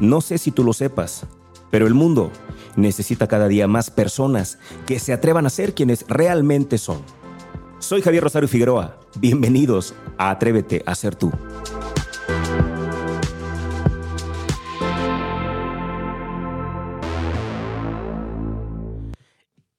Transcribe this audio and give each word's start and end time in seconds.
No 0.00 0.20
sé 0.20 0.36
si 0.36 0.50
tú 0.50 0.62
lo 0.62 0.74
sepas, 0.74 1.26
pero 1.70 1.86
el 1.86 1.94
mundo 1.94 2.30
necesita 2.76 3.28
cada 3.28 3.48
día 3.48 3.66
más 3.66 3.90
personas 3.90 4.58
que 4.86 4.98
se 4.98 5.14
atrevan 5.14 5.46
a 5.46 5.50
ser 5.50 5.74
quienes 5.74 6.04
realmente 6.06 6.76
son. 6.76 7.00
Soy 7.78 8.02
Javier 8.02 8.22
Rosario 8.22 8.46
Figueroa. 8.46 9.00
Bienvenidos 9.18 9.94
a 10.18 10.28
Atrévete 10.28 10.82
a 10.84 10.94
ser 10.94 11.16
tú. 11.16 11.32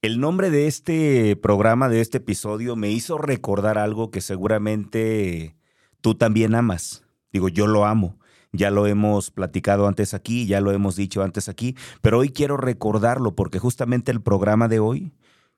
El 0.02 0.20
nombre 0.20 0.50
de 0.50 0.66
este 0.66 1.36
programa, 1.36 1.90
de 1.90 2.02
este 2.02 2.18
episodio, 2.18 2.76
me 2.76 2.90
hizo 2.90 3.20
recordar 3.20 3.78
algo 3.78 4.10
que 4.10 4.22
seguramente 4.22 5.56
tú 6.02 6.16
también 6.16 6.56
amas. 6.56 7.04
Digo, 7.32 7.50
yo 7.50 7.68
lo 7.68 7.86
amo. 7.86 8.18
Ya 8.58 8.72
lo 8.72 8.88
hemos 8.88 9.30
platicado 9.30 9.88
antes 9.88 10.16
aquí, 10.16 10.48
ya 10.48 10.62
lo 10.62 10.72
hemos 10.72 10.96
dicho 10.96 11.22
antes 11.22 11.48
aquí, 11.48 11.76
pero 12.02 12.18
hoy 12.18 12.30
quiero 12.30 12.58
recordarlo 12.58 13.36
porque 13.36 13.60
justamente 13.60 14.12
el 14.12 14.22
programa 14.22 14.68
de 14.68 14.80
hoy 14.80 15.14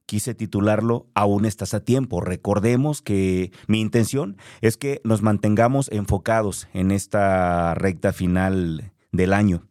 quise 0.06 0.36
titularlo 0.36 1.08
Aún 1.14 1.46
estás 1.46 1.74
a 1.74 1.80
tiempo. 1.80 2.20
Recordemos 2.20 3.02
que 3.02 3.54
mi 3.68 3.80
intención 3.80 4.36
es 4.60 4.76
que 4.76 5.00
nos 5.06 5.22
mantengamos 5.22 5.90
enfocados 5.94 6.68
en 6.74 6.92
esta 6.92 7.74
recta 7.74 8.12
final 8.12 8.92
del 9.14 9.32
año 9.32 9.68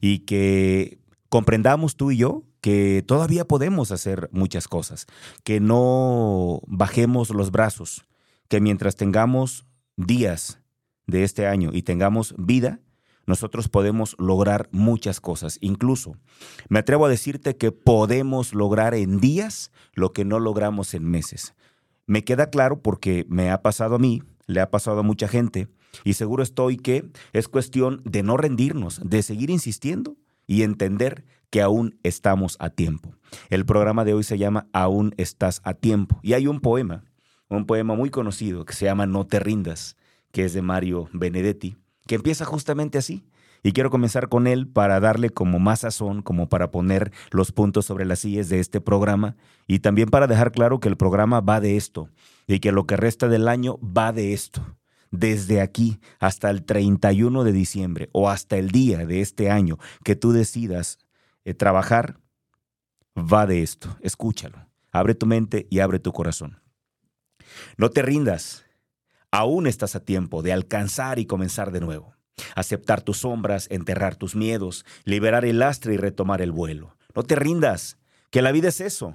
y 0.00 0.20
que 0.20 1.00
comprendamos 1.28 1.96
tú 1.96 2.12
y 2.12 2.16
yo 2.16 2.44
que 2.62 3.04
todavía 3.06 3.44
podemos 3.46 3.90
hacer 3.90 4.30
muchas 4.32 4.68
cosas, 4.68 5.06
que 5.44 5.60
no 5.60 6.62
bajemos 6.66 7.28
los 7.30 7.50
brazos, 7.50 8.06
que 8.48 8.60
mientras 8.60 8.96
tengamos 8.96 9.66
días 9.96 10.59
de 11.10 11.24
este 11.24 11.46
año 11.46 11.70
y 11.72 11.82
tengamos 11.82 12.34
vida, 12.38 12.80
nosotros 13.26 13.68
podemos 13.68 14.16
lograr 14.18 14.68
muchas 14.72 15.20
cosas. 15.20 15.58
Incluso 15.60 16.16
me 16.68 16.80
atrevo 16.80 17.06
a 17.06 17.10
decirte 17.10 17.56
que 17.56 17.72
podemos 17.72 18.54
lograr 18.54 18.94
en 18.94 19.20
días 19.20 19.70
lo 19.94 20.12
que 20.12 20.24
no 20.24 20.40
logramos 20.40 20.94
en 20.94 21.04
meses. 21.04 21.54
Me 22.06 22.24
queda 22.24 22.50
claro 22.50 22.82
porque 22.82 23.26
me 23.28 23.50
ha 23.50 23.62
pasado 23.62 23.96
a 23.96 23.98
mí, 23.98 24.22
le 24.46 24.60
ha 24.60 24.70
pasado 24.70 25.00
a 25.00 25.04
mucha 25.04 25.28
gente, 25.28 25.68
y 26.04 26.14
seguro 26.14 26.42
estoy 26.42 26.76
que 26.76 27.10
es 27.32 27.48
cuestión 27.48 28.02
de 28.04 28.22
no 28.22 28.36
rendirnos, 28.36 29.00
de 29.04 29.22
seguir 29.22 29.50
insistiendo 29.50 30.16
y 30.46 30.62
entender 30.62 31.24
que 31.50 31.62
aún 31.62 31.98
estamos 32.02 32.56
a 32.58 32.70
tiempo. 32.70 33.14
El 33.48 33.64
programa 33.64 34.04
de 34.04 34.14
hoy 34.14 34.24
se 34.24 34.38
llama 34.38 34.68
Aún 34.72 35.14
estás 35.16 35.60
a 35.64 35.74
tiempo. 35.74 36.18
Y 36.22 36.32
hay 36.32 36.46
un 36.46 36.60
poema, 36.60 37.04
un 37.48 37.66
poema 37.66 37.94
muy 37.94 38.10
conocido 38.10 38.64
que 38.64 38.72
se 38.72 38.86
llama 38.86 39.06
No 39.06 39.26
te 39.26 39.40
rindas 39.40 39.96
que 40.32 40.44
es 40.44 40.52
de 40.52 40.62
Mario 40.62 41.08
Benedetti, 41.12 41.76
que 42.06 42.16
empieza 42.16 42.44
justamente 42.44 42.98
así. 42.98 43.24
Y 43.62 43.72
quiero 43.72 43.90
comenzar 43.90 44.28
con 44.28 44.46
él 44.46 44.66
para 44.66 45.00
darle 45.00 45.30
como 45.30 45.58
más 45.58 45.80
sazón, 45.80 46.22
como 46.22 46.48
para 46.48 46.70
poner 46.70 47.12
los 47.30 47.52
puntos 47.52 47.84
sobre 47.84 48.06
las 48.06 48.20
sillas 48.20 48.48
de 48.48 48.58
este 48.58 48.80
programa 48.80 49.36
y 49.66 49.80
también 49.80 50.08
para 50.08 50.26
dejar 50.26 50.50
claro 50.50 50.80
que 50.80 50.88
el 50.88 50.96
programa 50.96 51.40
va 51.40 51.60
de 51.60 51.76
esto 51.76 52.08
y 52.46 52.60
que 52.60 52.72
lo 52.72 52.86
que 52.86 52.96
resta 52.96 53.28
del 53.28 53.48
año 53.48 53.78
va 53.82 54.12
de 54.12 54.32
esto. 54.32 54.76
Desde 55.10 55.60
aquí 55.60 56.00
hasta 56.20 56.50
el 56.50 56.64
31 56.64 57.44
de 57.44 57.52
diciembre 57.52 58.08
o 58.12 58.30
hasta 58.30 58.56
el 58.56 58.70
día 58.70 59.04
de 59.04 59.20
este 59.20 59.50
año 59.50 59.78
que 60.04 60.14
tú 60.16 60.32
decidas 60.32 60.98
eh, 61.44 61.52
trabajar, 61.52 62.18
va 63.16 63.46
de 63.46 63.62
esto. 63.62 63.96
Escúchalo. 64.00 64.66
Abre 64.92 65.14
tu 65.14 65.26
mente 65.26 65.66
y 65.68 65.80
abre 65.80 65.98
tu 65.98 66.12
corazón. 66.12 66.60
No 67.76 67.90
te 67.90 68.02
rindas 68.02 68.64
Aún 69.32 69.68
estás 69.68 69.94
a 69.94 70.00
tiempo 70.00 70.42
de 70.42 70.52
alcanzar 70.52 71.20
y 71.20 71.26
comenzar 71.26 71.70
de 71.70 71.80
nuevo. 71.80 72.16
Aceptar 72.56 73.02
tus 73.02 73.18
sombras, 73.18 73.68
enterrar 73.70 74.16
tus 74.16 74.34
miedos, 74.34 74.84
liberar 75.04 75.44
el 75.44 75.60
lastre 75.60 75.94
y 75.94 75.96
retomar 75.98 76.42
el 76.42 76.50
vuelo. 76.50 76.96
No 77.14 77.22
te 77.22 77.36
rindas, 77.36 77.98
que 78.30 78.42
la 78.42 78.50
vida 78.50 78.68
es 78.68 78.80
eso, 78.80 79.14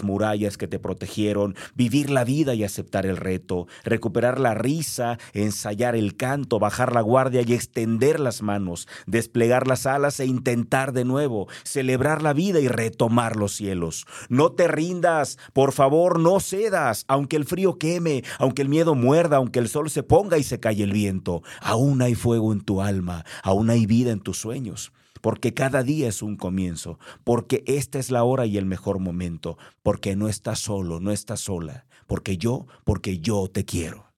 murallas 0.03 0.57
que 0.57 0.67
te 0.67 0.79
protegieron, 0.79 1.55
vivir 1.75 2.09
la 2.09 2.23
vida 2.23 2.53
y 2.53 2.63
aceptar 2.63 3.05
el 3.05 3.17
reto, 3.17 3.67
recuperar 3.83 4.39
la 4.39 4.53
risa, 4.53 5.17
ensayar 5.33 5.95
el 5.95 6.15
canto, 6.15 6.59
bajar 6.59 6.93
la 6.93 7.01
guardia 7.01 7.41
y 7.45 7.53
extender 7.53 8.19
las 8.19 8.41
manos, 8.41 8.87
desplegar 9.05 9.67
las 9.67 9.85
alas 9.85 10.19
e 10.19 10.25
intentar 10.25 10.93
de 10.93 11.05
nuevo, 11.05 11.47
celebrar 11.63 12.21
la 12.21 12.33
vida 12.33 12.59
y 12.59 12.67
retomar 12.67 13.35
los 13.35 13.53
cielos. 13.53 14.05
No 14.29 14.51
te 14.51 14.67
rindas, 14.67 15.37
por 15.53 15.71
favor, 15.71 16.19
no 16.19 16.39
cedas, 16.39 17.05
aunque 17.07 17.35
el 17.35 17.45
frío 17.45 17.77
queme, 17.77 18.23
aunque 18.39 18.61
el 18.61 18.69
miedo 18.69 18.95
muerda, 18.95 19.37
aunque 19.37 19.59
el 19.59 19.69
sol 19.69 19.89
se 19.89 20.03
ponga 20.03 20.37
y 20.37 20.43
se 20.43 20.59
calle 20.59 20.83
el 20.83 20.93
viento. 20.93 21.43
Aún 21.61 22.01
hay 22.01 22.15
fuego 22.15 22.53
en 22.53 22.61
tu 22.61 22.81
alma, 22.81 23.25
aún 23.43 23.69
hay 23.69 23.85
vida 23.85 24.11
en 24.11 24.19
tus 24.19 24.37
sueños 24.37 24.91
porque 25.21 25.53
cada 25.53 25.83
día 25.83 26.07
es 26.07 26.21
un 26.21 26.35
comienzo, 26.35 26.99
porque 27.23 27.63
esta 27.67 27.99
es 27.99 28.11
la 28.11 28.23
hora 28.23 28.45
y 28.45 28.57
el 28.57 28.65
mejor 28.65 28.99
momento, 28.99 29.57
porque 29.83 30.15
no 30.15 30.27
estás 30.27 30.59
solo, 30.59 30.99
no 30.99 31.11
estás 31.11 31.41
sola, 31.41 31.85
porque 32.07 32.37
yo, 32.37 32.65
porque 32.83 33.19
yo 33.19 33.47
te 33.47 33.65
quiero. 33.65 34.11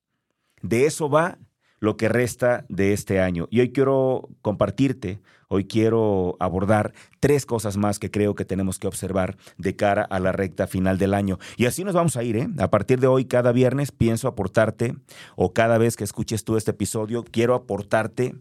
De 0.61 0.85
eso 0.85 1.09
va 1.09 1.37
lo 1.83 1.97
que 1.97 2.07
resta 2.07 2.65
de 2.69 2.93
este 2.93 3.19
año. 3.19 3.49
Y 3.51 3.59
hoy 3.59 3.73
quiero 3.73 4.29
compartirte, 4.41 5.19
hoy 5.49 5.65
quiero 5.65 6.37
abordar 6.39 6.93
tres 7.19 7.45
cosas 7.45 7.75
más 7.75 7.99
que 7.99 8.09
creo 8.09 8.35
que 8.35 8.45
tenemos 8.45 8.79
que 8.79 8.87
observar 8.87 9.35
de 9.57 9.75
cara 9.75 10.03
a 10.03 10.21
la 10.21 10.31
recta 10.31 10.65
final 10.65 10.97
del 10.97 11.13
año. 11.13 11.39
Y 11.57 11.65
así 11.65 11.83
nos 11.83 11.93
vamos 11.93 12.15
a 12.15 12.23
ir. 12.23 12.37
¿eh? 12.37 12.47
A 12.57 12.69
partir 12.69 13.01
de 13.01 13.07
hoy, 13.07 13.25
cada 13.25 13.51
viernes, 13.51 13.91
pienso 13.91 14.29
aportarte, 14.29 14.95
o 15.35 15.51
cada 15.51 15.77
vez 15.77 15.97
que 15.97 16.05
escuches 16.05 16.45
tú 16.45 16.55
este 16.55 16.71
episodio, 16.71 17.25
quiero 17.25 17.53
aportarte 17.53 18.33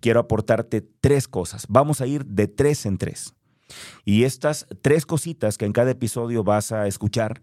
quiero 0.00 0.20
aportarte 0.20 0.80
tres 0.80 1.28
cosas. 1.28 1.66
Vamos 1.68 2.00
a 2.00 2.06
ir 2.06 2.24
de 2.26 2.48
tres 2.48 2.86
en 2.86 2.98
tres. 2.98 3.34
Y 4.04 4.24
estas 4.24 4.66
tres 4.82 5.06
cositas 5.06 5.58
que 5.58 5.64
en 5.64 5.72
cada 5.72 5.90
episodio 5.90 6.44
vas 6.44 6.72
a 6.72 6.86
escuchar, 6.86 7.42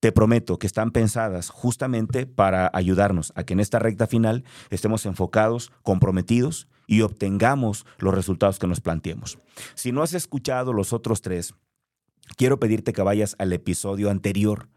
te 0.00 0.12
prometo 0.12 0.58
que 0.58 0.66
están 0.66 0.92
pensadas 0.92 1.50
justamente 1.50 2.26
para 2.26 2.70
ayudarnos 2.72 3.32
a 3.36 3.44
que 3.44 3.52
en 3.52 3.60
esta 3.60 3.78
recta 3.78 4.06
final 4.06 4.44
estemos 4.70 5.04
enfocados, 5.04 5.72
comprometidos 5.82 6.68
y 6.86 7.02
obtengamos 7.02 7.84
los 7.98 8.14
resultados 8.14 8.58
que 8.58 8.66
nos 8.66 8.80
planteemos. 8.80 9.38
Si 9.74 9.92
no 9.92 10.02
has 10.02 10.14
escuchado 10.14 10.72
los 10.72 10.92
otros 10.94 11.20
tres, 11.20 11.54
quiero 12.36 12.58
pedirte 12.58 12.92
que 12.92 13.02
vayas 13.02 13.36
al 13.38 13.52
episodio 13.52 14.10
anterior. 14.10 14.68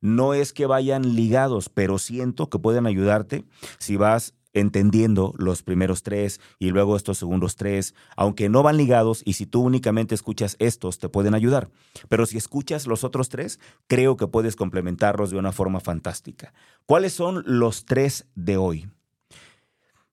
No 0.00 0.32
es 0.32 0.54
que 0.54 0.64
vayan 0.64 1.14
ligados, 1.14 1.68
pero 1.68 1.98
siento 1.98 2.48
que 2.48 2.58
pueden 2.58 2.86
ayudarte 2.86 3.44
si 3.78 3.96
vas 3.96 4.34
entendiendo 4.52 5.34
los 5.38 5.62
primeros 5.62 6.02
tres 6.02 6.40
y 6.58 6.70
luego 6.70 6.96
estos 6.96 7.18
segundos 7.18 7.56
tres, 7.56 7.94
aunque 8.16 8.48
no 8.48 8.62
van 8.62 8.76
ligados 8.76 9.22
y 9.24 9.34
si 9.34 9.46
tú 9.46 9.62
únicamente 9.62 10.14
escuchas 10.14 10.56
estos 10.58 10.98
te 10.98 11.08
pueden 11.08 11.34
ayudar. 11.34 11.70
Pero 12.08 12.26
si 12.26 12.36
escuchas 12.36 12.86
los 12.86 13.04
otros 13.04 13.28
tres, 13.28 13.60
creo 13.86 14.16
que 14.16 14.26
puedes 14.26 14.56
complementarlos 14.56 15.30
de 15.30 15.38
una 15.38 15.52
forma 15.52 15.80
fantástica. 15.80 16.52
¿Cuáles 16.86 17.12
son 17.12 17.42
los 17.46 17.84
tres 17.84 18.26
de 18.34 18.56
hoy? 18.56 18.88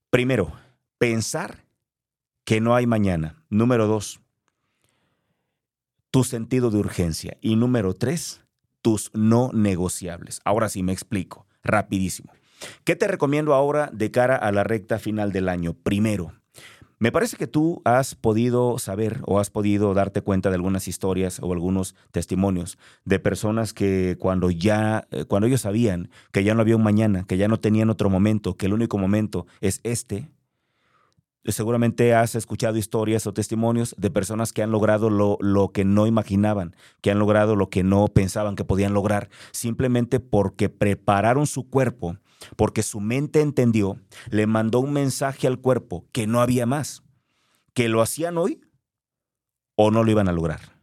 Primero, 0.10 0.54
pensar 0.98 1.66
que 2.44 2.62
no 2.62 2.76
hay 2.76 2.88
mañana. 2.88 3.44
Número 3.50 3.88
dos, 3.88 4.22
tu 6.12 6.24
sentido 6.24 6.70
de 6.70 6.78
urgencia. 6.78 7.38
Y 7.42 7.56
número 7.56 7.94
tres, 7.94 8.42
tus 8.82 9.12
no 9.14 9.52
negociables. 9.54 10.40
Ahora 10.46 10.70
sí 10.70 10.82
me 10.82 10.94
explico, 10.94 11.46
rapidísimo. 11.64 12.32
¿Qué 12.84 12.96
te 12.96 13.08
recomiendo 13.08 13.54
ahora 13.54 13.90
de 13.94 14.12
cara 14.12 14.36
a 14.36 14.52
la 14.52 14.64
recta 14.64 15.00
final 15.00 15.32
del 15.32 15.50
año? 15.50 15.74
Primero, 15.74 16.34
me 17.00 17.12
parece 17.12 17.38
que 17.38 17.46
tú 17.46 17.82
has 17.86 18.16
podido 18.16 18.80
saber 18.80 19.22
o 19.28 19.40
has 19.40 19.52
podido 19.52 19.94
darte 19.94 20.22
cuenta 20.22 20.50
de 20.50 20.56
algunas 20.56 20.88
historias 20.88 21.40
o 21.44 21.54
algunos 21.54 21.94
testimonios 22.12 22.80
de 23.06 23.20
personas 23.20 23.72
que 23.74 24.18
cuando 24.20 24.50
ya, 24.50 25.08
eh, 25.12 25.26
cuando 25.26 25.46
ellos 25.46 25.62
sabían 25.62 26.10
que 26.32 26.44
ya 26.44 26.56
no 26.56 26.62
había 26.62 26.76
un 26.76 26.84
mañana, 26.84 27.24
que 27.28 27.38
ya 27.38 27.48
no 27.48 27.60
tenían 27.60 27.92
otro 27.92 28.10
momento, 28.10 28.58
que 28.58 28.66
el 28.66 28.74
único 28.74 28.98
momento 28.98 29.46
es 29.62 29.80
este, 29.84 30.32
seguramente 31.46 32.16
has 32.16 32.34
escuchado 32.34 32.78
historias 32.78 33.28
o 33.28 33.34
testimonios 33.34 33.96
de 34.00 34.10
personas 34.10 34.52
que 34.52 34.64
han 34.64 34.72
logrado 34.72 35.12
lo, 35.12 35.38
lo, 35.40 35.70
que 35.70 35.86
no 35.86 36.08
imaginaban, 36.08 36.76
que 37.02 37.12
han 37.12 37.20
logrado 37.20 37.56
lo 37.56 37.70
que 37.70 37.84
no 37.84 38.08
pensaban 38.08 38.56
que 38.56 38.66
podían 38.66 38.94
lograr, 38.94 39.30
simplemente 39.52 40.20
porque 40.20 40.70
prepararon 40.70 41.46
su 41.46 41.70
cuerpo 41.70 42.18
porque 42.56 42.84
su 42.84 43.00
mente 43.00 43.42
entendió, 43.42 44.00
le 44.30 44.48
mandó 44.48 44.80
un 44.80 44.94
mensaje 44.94 45.48
al 45.48 45.60
cuerpo 45.60 46.06
que 46.12 46.28
no 46.28 46.42
había 46.42 46.66
más, 46.66 47.04
que 47.74 47.90
lo 47.90 48.02
hacían 48.02 48.38
hoy 48.38 48.62
o 49.76 49.92
no 49.92 50.04
lo 50.04 50.12
iban 50.12 50.28
a 50.28 50.34
lograr. 50.34 50.78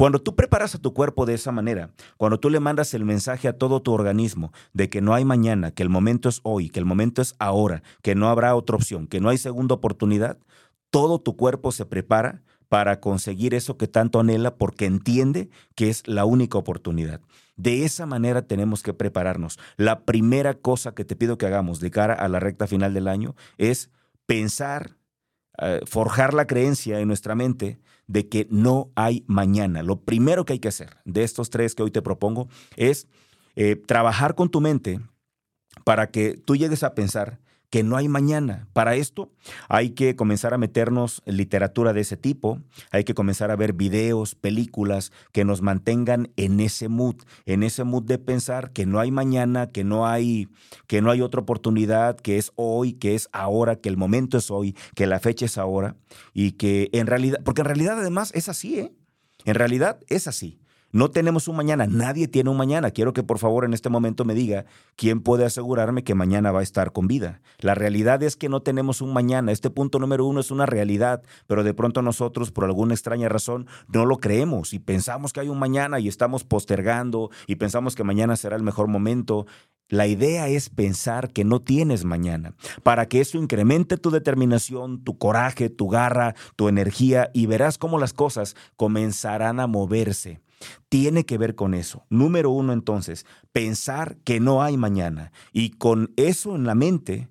Cuando 0.00 0.18
tú 0.18 0.34
preparas 0.34 0.74
a 0.74 0.78
tu 0.78 0.94
cuerpo 0.94 1.26
de 1.26 1.34
esa 1.34 1.52
manera, 1.52 1.90
cuando 2.16 2.40
tú 2.40 2.48
le 2.48 2.58
mandas 2.58 2.94
el 2.94 3.04
mensaje 3.04 3.48
a 3.48 3.58
todo 3.58 3.82
tu 3.82 3.92
organismo 3.92 4.50
de 4.72 4.88
que 4.88 5.02
no 5.02 5.12
hay 5.12 5.26
mañana, 5.26 5.72
que 5.72 5.82
el 5.82 5.90
momento 5.90 6.30
es 6.30 6.40
hoy, 6.42 6.70
que 6.70 6.78
el 6.78 6.86
momento 6.86 7.20
es 7.20 7.34
ahora, 7.38 7.82
que 8.00 8.14
no 8.14 8.30
habrá 8.30 8.54
otra 8.54 8.76
opción, 8.76 9.06
que 9.06 9.20
no 9.20 9.28
hay 9.28 9.36
segunda 9.36 9.74
oportunidad, 9.74 10.38
todo 10.88 11.20
tu 11.20 11.36
cuerpo 11.36 11.70
se 11.70 11.84
prepara 11.84 12.42
para 12.70 13.00
conseguir 13.00 13.52
eso 13.52 13.76
que 13.76 13.88
tanto 13.88 14.20
anhela 14.20 14.54
porque 14.54 14.86
entiende 14.86 15.50
que 15.74 15.90
es 15.90 16.06
la 16.06 16.24
única 16.24 16.56
oportunidad. 16.56 17.20
De 17.60 17.84
esa 17.84 18.06
manera 18.06 18.40
tenemos 18.46 18.82
que 18.82 18.94
prepararnos. 18.94 19.58
La 19.76 20.06
primera 20.06 20.54
cosa 20.54 20.94
que 20.94 21.04
te 21.04 21.14
pido 21.14 21.36
que 21.36 21.44
hagamos 21.44 21.78
de 21.78 21.90
cara 21.90 22.14
a 22.14 22.26
la 22.28 22.40
recta 22.40 22.66
final 22.66 22.94
del 22.94 23.06
año 23.06 23.36
es 23.58 23.90
pensar, 24.24 24.96
eh, 25.58 25.80
forjar 25.84 26.32
la 26.32 26.46
creencia 26.46 27.00
en 27.00 27.08
nuestra 27.08 27.34
mente 27.34 27.78
de 28.06 28.30
que 28.30 28.46
no 28.50 28.90
hay 28.94 29.24
mañana. 29.26 29.82
Lo 29.82 30.00
primero 30.00 30.46
que 30.46 30.54
hay 30.54 30.58
que 30.58 30.68
hacer 30.68 30.96
de 31.04 31.22
estos 31.22 31.50
tres 31.50 31.74
que 31.74 31.82
hoy 31.82 31.90
te 31.90 32.00
propongo 32.00 32.48
es 32.76 33.08
eh, 33.56 33.76
trabajar 33.76 34.34
con 34.34 34.48
tu 34.48 34.62
mente 34.62 35.00
para 35.84 36.10
que 36.10 36.38
tú 36.38 36.56
llegues 36.56 36.82
a 36.82 36.94
pensar 36.94 37.40
que 37.70 37.82
no 37.84 37.96
hay 37.96 38.08
mañana. 38.08 38.68
Para 38.72 38.96
esto 38.96 39.30
hay 39.68 39.90
que 39.90 40.16
comenzar 40.16 40.52
a 40.52 40.58
meternos 40.58 41.22
literatura 41.24 41.92
de 41.92 42.00
ese 42.00 42.16
tipo, 42.16 42.60
hay 42.90 43.04
que 43.04 43.14
comenzar 43.14 43.50
a 43.50 43.56
ver 43.56 43.72
videos, 43.72 44.34
películas 44.34 45.12
que 45.32 45.44
nos 45.44 45.62
mantengan 45.62 46.30
en 46.36 46.60
ese 46.60 46.88
mood, 46.88 47.16
en 47.46 47.62
ese 47.62 47.84
mood 47.84 48.04
de 48.04 48.18
pensar 48.18 48.72
que 48.72 48.86
no 48.86 49.00
hay 49.00 49.10
mañana, 49.10 49.70
que 49.70 49.84
no 49.84 50.06
hay 50.06 50.48
que 50.86 51.00
no 51.00 51.10
hay 51.10 51.22
otra 51.22 51.40
oportunidad, 51.40 52.16
que 52.16 52.38
es 52.38 52.52
hoy, 52.56 52.92
que 52.94 53.14
es 53.14 53.28
ahora, 53.32 53.76
que 53.76 53.88
el 53.88 53.96
momento 53.96 54.38
es 54.38 54.50
hoy, 54.50 54.76
que 54.94 55.06
la 55.06 55.20
fecha 55.20 55.46
es 55.46 55.56
ahora 55.56 55.96
y 56.34 56.52
que 56.52 56.90
en 56.92 57.06
realidad, 57.06 57.38
porque 57.44 57.62
en 57.62 57.66
realidad 57.66 57.98
además 58.00 58.32
es 58.34 58.48
así, 58.48 58.80
¿eh? 58.80 58.92
En 59.44 59.54
realidad 59.54 60.00
es 60.08 60.26
así. 60.26 60.59
No 60.92 61.08
tenemos 61.08 61.46
un 61.46 61.54
mañana, 61.54 61.86
nadie 61.86 62.26
tiene 62.26 62.50
un 62.50 62.56
mañana. 62.56 62.90
Quiero 62.90 63.12
que 63.12 63.22
por 63.22 63.38
favor 63.38 63.64
en 63.64 63.74
este 63.74 63.88
momento 63.88 64.24
me 64.24 64.34
diga 64.34 64.64
quién 64.96 65.20
puede 65.20 65.44
asegurarme 65.44 66.02
que 66.02 66.16
mañana 66.16 66.50
va 66.50 66.60
a 66.60 66.64
estar 66.64 66.90
con 66.90 67.06
vida. 67.06 67.40
La 67.60 67.76
realidad 67.76 68.20
es 68.24 68.34
que 68.36 68.48
no 68.48 68.60
tenemos 68.60 69.00
un 69.00 69.12
mañana. 69.12 69.52
Este 69.52 69.70
punto 69.70 70.00
número 70.00 70.26
uno 70.26 70.40
es 70.40 70.50
una 70.50 70.66
realidad, 70.66 71.22
pero 71.46 71.62
de 71.62 71.74
pronto 71.74 72.02
nosotros 72.02 72.50
por 72.50 72.64
alguna 72.64 72.94
extraña 72.94 73.28
razón 73.28 73.68
no 73.86 74.04
lo 74.04 74.18
creemos 74.18 74.72
y 74.72 74.80
pensamos 74.80 75.32
que 75.32 75.40
hay 75.40 75.48
un 75.48 75.60
mañana 75.60 76.00
y 76.00 76.08
estamos 76.08 76.42
postergando 76.42 77.30
y 77.46 77.54
pensamos 77.54 77.94
que 77.94 78.02
mañana 78.02 78.34
será 78.34 78.56
el 78.56 78.64
mejor 78.64 78.88
momento. 78.88 79.46
La 79.88 80.08
idea 80.08 80.48
es 80.48 80.70
pensar 80.70 81.32
que 81.32 81.44
no 81.44 81.60
tienes 81.60 82.04
mañana, 82.04 82.54
para 82.84 83.06
que 83.06 83.20
eso 83.20 83.38
incremente 83.38 83.96
tu 83.96 84.10
determinación, 84.10 85.02
tu 85.02 85.18
coraje, 85.18 85.68
tu 85.68 85.88
garra, 85.88 86.34
tu 86.54 86.68
energía 86.68 87.30
y 87.34 87.46
verás 87.46 87.76
cómo 87.76 87.98
las 87.98 88.12
cosas 88.12 88.54
comenzarán 88.76 89.58
a 89.58 89.66
moverse. 89.66 90.40
Tiene 90.88 91.24
que 91.24 91.38
ver 91.38 91.54
con 91.54 91.74
eso. 91.74 92.04
Número 92.10 92.50
uno, 92.50 92.72
entonces, 92.72 93.26
pensar 93.52 94.18
que 94.24 94.40
no 94.40 94.62
hay 94.62 94.76
mañana. 94.76 95.32
Y 95.52 95.70
con 95.70 96.12
eso 96.16 96.54
en 96.56 96.64
la 96.64 96.74
mente, 96.74 97.28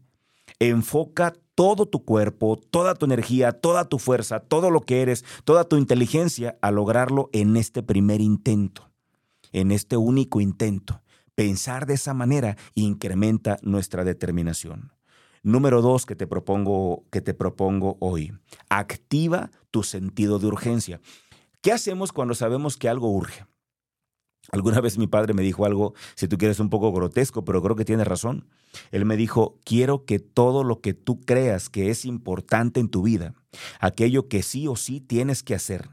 enfoca 0.60 1.34
todo 1.56 1.86
tu 1.86 2.06
cuerpo, 2.06 2.58
toda 2.58 2.96
tu 2.96 3.06
energía, 3.06 3.52
toda 3.52 3.86
tu 3.86 4.00
fuerza, 4.00 4.40
todo 4.40 4.72
lo 4.72 4.82
que 4.82 5.02
eres, 5.02 5.26
toda 5.44 5.66
tu 5.66 5.76
inteligencia 5.76 6.58
a 6.62 6.72
lograrlo 6.72 7.30
en 7.34 7.58
este 7.58 7.84
primer 7.84 8.22
intento, 8.22 8.90
en 9.52 9.72
este 9.72 9.98
único 9.98 10.40
intento. 10.40 11.02
Pensar 11.36 11.86
de 11.86 11.96
esa 11.96 12.14
manera 12.14 12.58
incrementa 12.76 13.58
nuestra 13.62 14.04
determinación. 14.04 14.94
Número 15.44 15.82
dos 15.82 16.06
que 16.06 16.16
te 16.16 16.28
propongo, 16.28 17.06
que 17.12 17.22
te 17.22 17.34
propongo 17.34 17.98
hoy. 18.00 18.34
Activa 18.70 19.52
tu 19.72 19.84
sentido 19.84 20.40
de 20.40 20.48
urgencia. 20.48 21.00
¿Qué 21.62 21.72
hacemos 21.74 22.14
cuando 22.14 22.36
sabemos 22.36 22.78
que 22.78 22.88
algo 22.88 23.12
urge? 23.12 23.46
Alguna 24.52 24.82
vez 24.82 24.98
mi 24.98 25.08
padre 25.08 25.34
me 25.34 25.44
dijo 25.44 25.66
algo, 25.66 25.94
si 26.16 26.28
tú 26.28 26.38
quieres, 26.38 26.60
un 26.60 26.70
poco 26.70 26.92
grotesco, 26.92 27.44
pero 27.44 27.62
creo 27.62 27.76
que 27.76 27.86
tiene 27.86 28.04
razón. 28.04 28.48
Él 28.92 29.06
me 29.06 29.18
dijo, 29.18 29.60
quiero 29.64 30.06
que 30.06 30.20
todo 30.20 30.64
lo 30.64 30.82
que 30.82 30.94
tú 30.94 31.22
creas 31.22 31.70
que 31.70 31.90
es 31.90 32.06
importante 32.06 32.80
en 32.80 32.90
tu 32.90 33.04
vida, 33.04 33.36
aquello 33.80 34.28
que 34.28 34.42
sí 34.42 34.68
o 34.68 34.76
sí 34.76 35.02
tienes 35.02 35.44
que 35.44 35.54
hacer, 35.54 35.90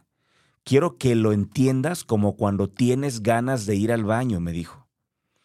quiero 0.65 0.97
que 0.97 1.15
lo 1.17 1.33
entiendas 1.33 2.05
como 2.05 2.37
cuando 2.37 2.69
tienes 2.69 3.23
ganas 3.23 3.67
de 3.67 3.77
ir 3.77 3.93
al 3.93 4.05
baño, 4.05 4.41
me 4.41 4.53
dijo. 4.53 4.89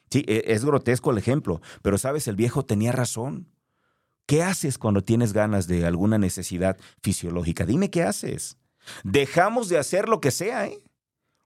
Sí, 0.10 0.24
e, 0.28 0.44
es 0.48 0.64
grotesco 0.64 1.12
el 1.12 1.18
ejemplo, 1.18 1.62
pero 1.82 1.98
sabes, 1.98 2.28
el 2.28 2.36
viejo 2.36 2.64
tenía 2.64 2.92
razón. 2.92 3.50
¿Qué 4.26 4.44
haces 4.44 4.78
cuando 4.78 5.04
tienes 5.04 5.34
ganas 5.34 5.68
de 5.68 5.86
alguna 5.86 6.18
necesidad 6.18 6.78
fisiológica? 7.02 7.66
Dime 7.66 7.90
qué 7.90 8.04
haces. 8.04 8.58
Dejamos 9.04 9.70
de 9.70 9.78
hacer 9.78 10.10
lo 10.10 10.22
que 10.22 10.32
sea, 10.32 10.68
¿eh? 10.68 10.80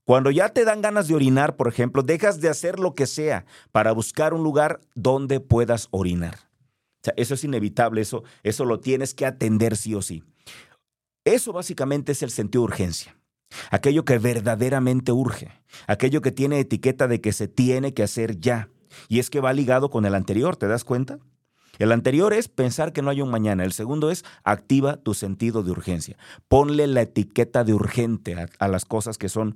Cuando 0.05 0.29
ya 0.29 0.49
te 0.49 0.65
dan 0.65 0.81
ganas 0.81 1.07
de 1.07 1.15
orinar, 1.15 1.55
por 1.55 1.67
ejemplo, 1.67 2.03
dejas 2.03 2.39
de 2.39 2.49
hacer 2.49 2.79
lo 2.79 2.93
que 2.93 3.07
sea 3.07 3.45
para 3.71 3.91
buscar 3.91 4.35
un 4.35 4.43
lugar 4.43 4.79
donde 4.93 5.39
puedas 5.39 5.87
orinar. 5.89 6.37
Eso 7.17 7.33
es 7.33 7.43
inevitable, 7.43 8.01
eso, 8.01 8.23
eso 8.43 8.65
lo 8.65 8.79
tienes 8.79 9.13
que 9.13 9.25
atender 9.25 9.75
sí 9.75 9.95
o 9.95 10.01
sí. 10.01 10.23
Eso 11.23 11.53
básicamente 11.53 12.11
es 12.11 12.21
el 12.21 12.29
sentido 12.29 12.61
de 12.61 12.65
urgencia. 12.65 13.17
Aquello 13.71 14.05
que 14.05 14.19
verdaderamente 14.19 15.11
urge, 15.11 15.49
aquello 15.87 16.21
que 16.21 16.31
tiene 16.31 16.59
etiqueta 16.59 17.07
de 17.07 17.21
que 17.21 17.33
se 17.33 17.47
tiene 17.47 17.93
que 17.93 18.03
hacer 18.03 18.39
ya. 18.39 18.69
Y 19.07 19.19
es 19.19 19.29
que 19.29 19.39
va 19.39 19.53
ligado 19.53 19.89
con 19.89 20.05
el 20.05 20.13
anterior, 20.13 20.55
¿te 20.55 20.67
das 20.67 20.83
cuenta? 20.83 21.19
El 21.79 21.91
anterior 21.91 22.33
es 22.33 22.47
pensar 22.47 22.93
que 22.93 23.01
no 23.01 23.09
hay 23.09 23.21
un 23.21 23.29
mañana. 23.29 23.63
El 23.63 23.73
segundo 23.73 24.11
es 24.11 24.23
activa 24.43 24.97
tu 24.97 25.13
sentido 25.13 25.63
de 25.63 25.71
urgencia. 25.71 26.17
Ponle 26.47 26.87
la 26.87 27.01
etiqueta 27.01 27.63
de 27.63 27.73
urgente 27.73 28.35
a, 28.59 28.67
las 28.67 28.85
cosas 28.85 29.17
que 29.17 29.29
son 29.29 29.55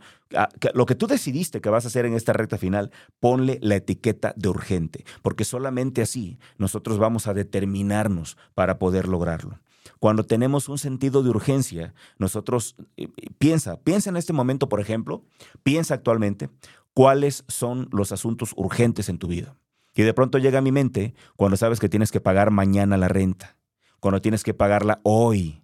lo 0.74 0.86
que 0.86 0.95
tú 0.95 1.07
decidiste 1.07 1.62
que 1.62 1.69
vas 1.69 1.86
a 1.86 1.88
hacer 1.88 2.06
en 2.06 2.13
esta 2.13 2.33
recta 2.33 2.57
final. 2.57 2.92
Ponle 3.19 3.60
la 3.62 3.75
etiqueta 3.75 4.33
de 4.36 4.50
urgente, 4.50 5.06
porque 5.21 5.45
solamente 5.45 6.01
así 6.01 6.39
nosotros 6.57 6.98
vamos 6.98 7.27
a 7.27 7.33
determinarnos 7.33 8.38
para 8.54 8.80
poder 8.80 9.07
lograrlo. 9.07 9.60
Cuando 10.00 10.24
tenemos 10.24 10.69
un 10.69 10.77
sentido 10.77 11.24
de 11.24 11.30
urgencia, 11.30 11.94
nosotros 12.18 12.75
eh, 12.95 13.07
piensa, 13.38 13.80
piensa 13.81 14.10
en 14.10 14.18
este 14.18 14.33
momento, 14.33 14.69
por 14.69 14.80
ejemplo, 14.80 15.24
piensa 15.63 15.95
actualmente 15.95 16.50
cuáles 16.94 17.44
son 17.48 17.89
los 17.92 18.12
asuntos 18.12 18.54
urgentes 18.56 19.10
en 19.10 19.18
tu 19.18 19.27
vida. 19.27 19.56
Y 20.00 20.04
de 20.04 20.13
pronto 20.13 20.38
llega 20.38 20.60
a 20.60 20.62
mi 20.62 20.72
mente 20.72 21.13
cuando 21.36 21.57
sabes 21.57 21.81
que 21.81 21.90
tienes 21.90 22.10
que 22.10 22.22
pagar 22.22 22.51
mañana 22.51 22.96
la 22.96 23.10
renta, 23.10 23.57
cuando 24.00 24.22
tienes 24.22 24.46
que 24.46 24.54
pagarla 24.54 25.01
hoy 25.04 25.62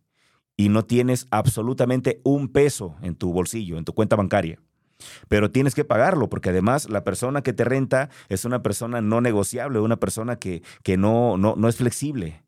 y 0.57 0.67
no 0.67 0.83
tienes 0.83 1.25
absolutamente 1.31 2.19
un 2.25 2.49
peso 2.49 2.97
en 3.01 3.15
tu 3.15 3.31
bolsillo, 3.31 3.77
en 3.77 3.85
tu 3.85 3.93
cuenta 3.93 4.17
bancaria. 4.17 4.59
Pero 5.29 5.51
tienes 5.51 5.73
que 5.73 5.85
pagarlo 5.85 6.27
porque 6.27 6.49
además 6.49 6.89
la 6.89 7.05
persona 7.05 7.43
que 7.43 7.53
te 7.53 7.63
renta 7.63 8.09
es 8.27 8.43
una 8.43 8.61
persona 8.61 8.99
no 8.99 9.21
negociable, 9.21 9.79
una 9.79 10.01
persona 10.01 10.35
que, 10.35 10.63
que 10.83 10.97
no, 10.97 11.37
no, 11.37 11.55
no 11.55 11.69
es 11.69 11.77
flexible. 11.77 12.43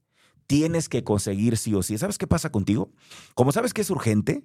Tienes 0.45 0.89
que 0.89 1.05
conseguir 1.05 1.55
sí 1.55 1.73
o 1.73 1.83
sí. 1.83 1.97
¿Sabes 1.97 2.17
qué 2.17 2.27
pasa 2.27 2.51
contigo? 2.51 2.91
Como 3.33 3.53
sabes 3.53 3.73
que 3.73 3.79
es 3.79 3.89
urgente, 3.89 4.43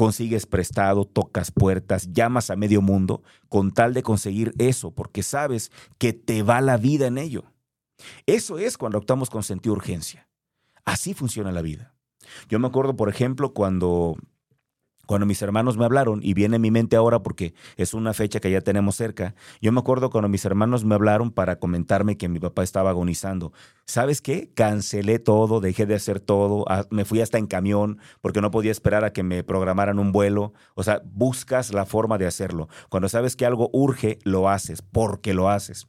consigues 0.00 0.46
prestado, 0.46 1.04
tocas 1.04 1.50
puertas, 1.50 2.10
llamas 2.10 2.48
a 2.48 2.56
medio 2.56 2.80
mundo 2.80 3.22
con 3.50 3.70
tal 3.70 3.92
de 3.92 4.02
conseguir 4.02 4.54
eso, 4.56 4.92
porque 4.92 5.22
sabes 5.22 5.70
que 5.98 6.14
te 6.14 6.42
va 6.42 6.62
la 6.62 6.78
vida 6.78 7.06
en 7.06 7.18
ello. 7.18 7.52
Eso 8.24 8.58
es 8.58 8.78
cuando 8.78 8.96
optamos 8.96 9.28
con 9.28 9.42
sentido 9.42 9.74
urgencia. 9.74 10.26
Así 10.86 11.12
funciona 11.12 11.52
la 11.52 11.60
vida. 11.60 11.92
Yo 12.48 12.58
me 12.58 12.66
acuerdo, 12.66 12.96
por 12.96 13.10
ejemplo, 13.10 13.52
cuando 13.52 14.16
cuando 15.10 15.26
mis 15.26 15.42
hermanos 15.42 15.76
me 15.76 15.84
hablaron, 15.84 16.20
y 16.22 16.34
viene 16.34 16.54
en 16.54 16.62
mi 16.62 16.70
mente 16.70 16.94
ahora 16.94 17.20
porque 17.20 17.52
es 17.76 17.94
una 17.94 18.14
fecha 18.14 18.38
que 18.38 18.48
ya 18.48 18.60
tenemos 18.60 18.94
cerca, 18.94 19.34
yo 19.60 19.72
me 19.72 19.80
acuerdo 19.80 20.08
cuando 20.08 20.28
mis 20.28 20.44
hermanos 20.44 20.84
me 20.84 20.94
hablaron 20.94 21.32
para 21.32 21.58
comentarme 21.58 22.16
que 22.16 22.28
mi 22.28 22.38
papá 22.38 22.62
estaba 22.62 22.90
agonizando. 22.90 23.52
¿Sabes 23.86 24.22
qué? 24.22 24.52
Cancelé 24.54 25.18
todo, 25.18 25.58
dejé 25.58 25.84
de 25.84 25.96
hacer 25.96 26.20
todo, 26.20 26.64
me 26.90 27.04
fui 27.04 27.20
hasta 27.20 27.38
en 27.38 27.48
camión 27.48 27.98
porque 28.20 28.40
no 28.40 28.52
podía 28.52 28.70
esperar 28.70 29.02
a 29.02 29.12
que 29.12 29.24
me 29.24 29.42
programaran 29.42 29.98
un 29.98 30.12
vuelo. 30.12 30.52
O 30.76 30.84
sea, 30.84 31.02
buscas 31.04 31.74
la 31.74 31.86
forma 31.86 32.16
de 32.16 32.28
hacerlo. 32.28 32.68
Cuando 32.88 33.08
sabes 33.08 33.34
que 33.34 33.44
algo 33.44 33.68
urge, 33.72 34.20
lo 34.22 34.48
haces, 34.48 34.80
porque 34.80 35.34
lo 35.34 35.50
haces. 35.50 35.88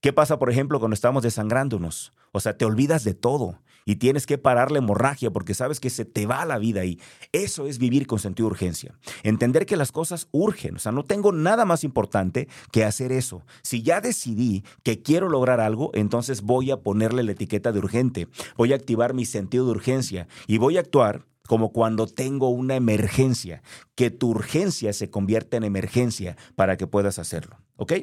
¿Qué 0.00 0.12
pasa, 0.12 0.40
por 0.40 0.50
ejemplo, 0.50 0.80
cuando 0.80 0.94
estamos 0.94 1.22
desangrándonos? 1.22 2.12
O 2.32 2.40
sea, 2.40 2.56
te 2.56 2.64
olvidas 2.64 3.04
de 3.04 3.14
todo 3.14 3.60
y 3.90 3.96
tienes 3.96 4.24
que 4.24 4.38
parar 4.38 4.70
la 4.70 4.78
hemorragia 4.78 5.32
porque 5.32 5.52
sabes 5.52 5.80
que 5.80 5.90
se 5.90 6.04
te 6.04 6.24
va 6.24 6.44
la 6.44 6.58
vida 6.58 6.84
y 6.84 7.00
eso 7.32 7.66
es 7.66 7.78
vivir 7.78 8.06
con 8.06 8.20
sentido 8.20 8.48
de 8.48 8.52
urgencia. 8.52 8.94
Entender 9.24 9.66
que 9.66 9.76
las 9.76 9.90
cosas 9.90 10.28
urgen, 10.30 10.76
o 10.76 10.78
sea, 10.78 10.92
no 10.92 11.02
tengo 11.02 11.32
nada 11.32 11.64
más 11.64 11.82
importante 11.82 12.46
que 12.70 12.84
hacer 12.84 13.10
eso. 13.10 13.42
Si 13.62 13.82
ya 13.82 14.00
decidí 14.00 14.62
que 14.84 15.02
quiero 15.02 15.28
lograr 15.28 15.58
algo, 15.58 15.90
entonces 15.92 16.42
voy 16.42 16.70
a 16.70 16.76
ponerle 16.76 17.24
la 17.24 17.32
etiqueta 17.32 17.72
de 17.72 17.80
urgente, 17.80 18.28
voy 18.56 18.72
a 18.72 18.76
activar 18.76 19.12
mi 19.12 19.24
sentido 19.24 19.64
de 19.64 19.72
urgencia 19.72 20.28
y 20.46 20.58
voy 20.58 20.76
a 20.76 20.80
actuar 20.80 21.26
como 21.48 21.72
cuando 21.72 22.06
tengo 22.06 22.48
una 22.50 22.76
emergencia, 22.76 23.64
que 23.96 24.12
tu 24.12 24.28
urgencia 24.28 24.92
se 24.92 25.10
convierta 25.10 25.56
en 25.56 25.64
emergencia 25.64 26.36
para 26.54 26.76
que 26.76 26.86
puedas 26.86 27.18
hacerlo. 27.18 27.56
¿Ok? 27.80 27.94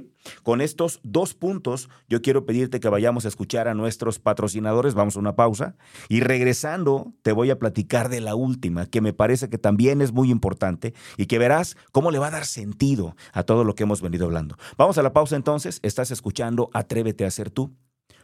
Con 0.41 0.59
estos 0.61 0.99
dos 1.03 1.35
puntos, 1.35 1.87
yo 2.09 2.23
quiero 2.23 2.47
pedirte 2.47 2.79
que 2.79 2.89
vayamos 2.89 3.25
a 3.25 3.27
escuchar 3.27 3.67
a 3.67 3.75
nuestros 3.75 4.17
patrocinadores. 4.17 4.95
Vamos 4.95 5.15
a 5.15 5.19
una 5.19 5.35
pausa. 5.35 5.75
Y 6.09 6.21
regresando, 6.21 7.13
te 7.21 7.31
voy 7.31 7.51
a 7.51 7.59
platicar 7.59 8.09
de 8.09 8.19
la 8.19 8.33
última, 8.33 8.87
que 8.87 9.01
me 9.01 9.13
parece 9.13 9.51
que 9.51 9.59
también 9.59 10.01
es 10.01 10.11
muy 10.11 10.31
importante 10.31 10.95
y 11.15 11.27
que 11.27 11.37
verás 11.37 11.77
cómo 11.91 12.09
le 12.09 12.17
va 12.17 12.29
a 12.29 12.31
dar 12.31 12.45
sentido 12.47 13.15
a 13.33 13.43
todo 13.43 13.63
lo 13.63 13.75
que 13.75 13.83
hemos 13.83 14.01
venido 14.01 14.25
hablando. 14.25 14.57
Vamos 14.79 14.97
a 14.97 15.03
la 15.03 15.13
pausa 15.13 15.35
entonces. 15.35 15.79
Estás 15.83 16.09
escuchando 16.09 16.71
Atrévete 16.73 17.25
a 17.25 17.29
ser 17.29 17.51
tú 17.51 17.75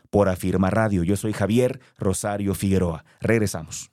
por 0.09 0.29
Afirma 0.29 0.71
Radio. 0.71 1.03
Yo 1.03 1.17
soy 1.17 1.33
Javier 1.33 1.81
Rosario 1.99 2.55
Figueroa. 2.55 3.05
Regresamos. 3.21 3.92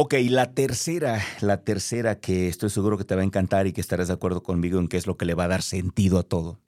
Ok, 0.00 0.14
la 0.28 0.52
tercera, 0.54 1.20
la 1.40 1.64
tercera 1.64 2.20
que 2.20 2.46
estoy 2.46 2.70
seguro 2.70 2.96
que 2.96 3.02
te 3.02 3.16
va 3.16 3.22
a 3.22 3.24
encantar 3.24 3.66
y 3.66 3.72
que 3.72 3.80
estarás 3.80 4.06
de 4.06 4.14
acuerdo 4.14 4.44
conmigo 4.44 4.78
en 4.78 4.86
qué 4.86 4.96
es 4.96 5.08
lo 5.08 5.16
que 5.16 5.24
le 5.24 5.34
va 5.34 5.42
a 5.42 5.48
dar 5.48 5.60
sentido 5.60 6.20
a 6.20 6.22
todo, 6.22 6.60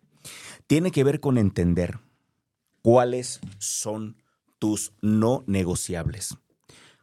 tiene 0.67 0.91
que 0.91 1.05
ver 1.05 1.21
con 1.21 1.39
entender 1.39 2.01
cuáles 2.83 3.39
son 3.59 4.17
tus 4.59 4.95
no 5.01 5.45
negociables. 5.47 6.39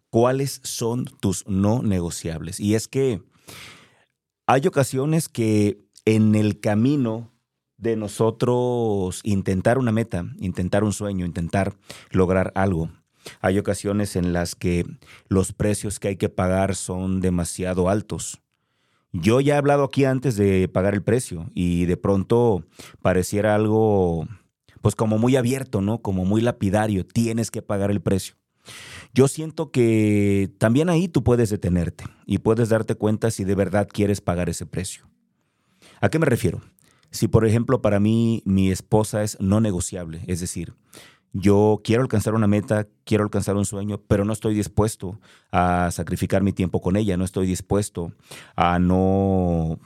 ¿Cuáles 0.10 0.60
son 0.66 1.06
tus 1.06 1.48
no 1.48 1.82
negociables? 1.82 2.60
Y 2.60 2.76
es 2.76 2.90
que 2.90 3.22
hay 4.48 4.68
ocasiones 4.68 5.30
que 5.30 5.78
en 6.04 6.36
el 6.36 6.60
camino 6.60 7.32
de 7.78 7.96
nosotros 7.96 9.22
intentar 9.24 9.78
una 9.78 9.94
meta, 9.94 10.26
intentar 10.40 10.84
un 10.84 10.92
sueño, 10.92 11.26
intentar 11.26 11.74
lograr 12.12 12.52
algo, 12.54 12.90
hay 13.42 13.60
ocasiones 13.60 14.16
en 14.16 14.34
las 14.34 14.56
que 14.56 14.86
los 15.28 15.54
precios 15.54 16.00
que 16.00 16.10
hay 16.10 16.16
que 16.16 16.30
pagar 16.30 16.76
son 16.76 17.22
demasiado 17.22 17.90
altos. 17.90 18.42
Yo 19.14 19.42
ya 19.42 19.56
he 19.56 19.58
hablado 19.58 19.84
aquí 19.84 20.06
antes 20.06 20.36
de 20.36 20.68
pagar 20.68 20.94
el 20.94 21.02
precio 21.02 21.50
y 21.54 21.86
de 21.86 21.98
pronto 21.98 22.64
pareciera 23.02 23.56
algo 23.56 24.28
pues 24.82 24.96
como 24.96 25.18
muy 25.18 25.36
abierto, 25.36 25.82
¿no? 25.82 26.02
Como 26.02 26.26
muy 26.26 26.42
lapidario, 26.42 27.06
tienes 27.06 27.52
que 27.52 27.62
pagar 27.62 27.92
el 27.92 28.02
precio. 28.02 28.36
Yo 29.14 29.28
siento 29.28 29.72
que 29.72 30.52
también 30.58 30.90
ahí 30.90 31.08
tú 31.08 31.24
puedes 31.24 31.50
detenerte 31.50 32.06
y 32.26 32.40
puedes 32.40 32.70
darte 32.70 32.96
cuenta 32.96 33.32
si 33.32 33.44
de 33.44 33.56
verdad 33.56 33.88
quieres 33.92 34.22
pagar 34.22 34.50
ese 34.50 34.66
precio. 34.66 35.08
¿A 36.02 36.10
qué 36.10 36.20
me 36.20 36.26
refiero? 36.26 36.62
Si 37.10 37.28
por 37.28 37.46
ejemplo 37.46 37.82
para 37.82 38.00
mí 38.00 38.44
mi 38.46 38.70
esposa 38.70 39.24
es 39.24 39.40
no 39.40 39.62
negociable, 39.62 40.24
es 40.28 40.42
decir, 40.42 40.74
yo 41.34 41.82
quiero 41.84 42.02
alcanzar 42.02 42.34
una 42.34 42.48
meta, 42.48 42.88
quiero 43.04 43.24
alcanzar 43.24 43.56
un 43.56 43.66
sueño, 43.66 44.02
pero 44.08 44.26
no 44.26 44.34
estoy 44.34 44.54
dispuesto 44.54 45.20
a 45.52 45.90
sacrificar 45.92 46.44
mi 46.44 46.54
tiempo 46.54 46.82
con 46.82 46.96
ella, 46.96 47.18
no 47.18 47.26
estoy 47.26 47.48
dispuesto 47.48 48.14
a 48.56 48.80
no, 48.80 49.80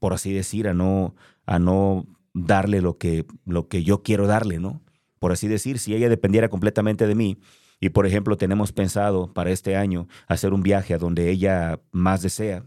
por 0.00 0.12
así 0.12 0.32
decir, 0.32 0.68
a 0.68 0.74
no, 0.74 1.14
a 1.46 1.58
no 1.58 2.06
darle 2.34 2.80
lo 2.80 2.98
que, 2.98 3.26
lo 3.44 3.68
que 3.68 3.84
yo 3.84 4.02
quiero 4.02 4.26
darle, 4.26 4.58
¿no? 4.58 4.80
Por 5.18 5.32
así 5.32 5.48
decir, 5.48 5.78
si 5.78 5.94
ella 5.94 6.08
dependiera 6.08 6.48
completamente 6.48 7.06
de 7.06 7.14
mí, 7.14 7.38
y 7.80 7.90
por 7.90 8.06
ejemplo 8.06 8.36
tenemos 8.36 8.72
pensado 8.72 9.32
para 9.32 9.50
este 9.50 9.76
año 9.76 10.08
hacer 10.26 10.52
un 10.52 10.62
viaje 10.62 10.94
a 10.94 10.98
donde 10.98 11.30
ella 11.30 11.80
más 11.92 12.22
desea, 12.22 12.64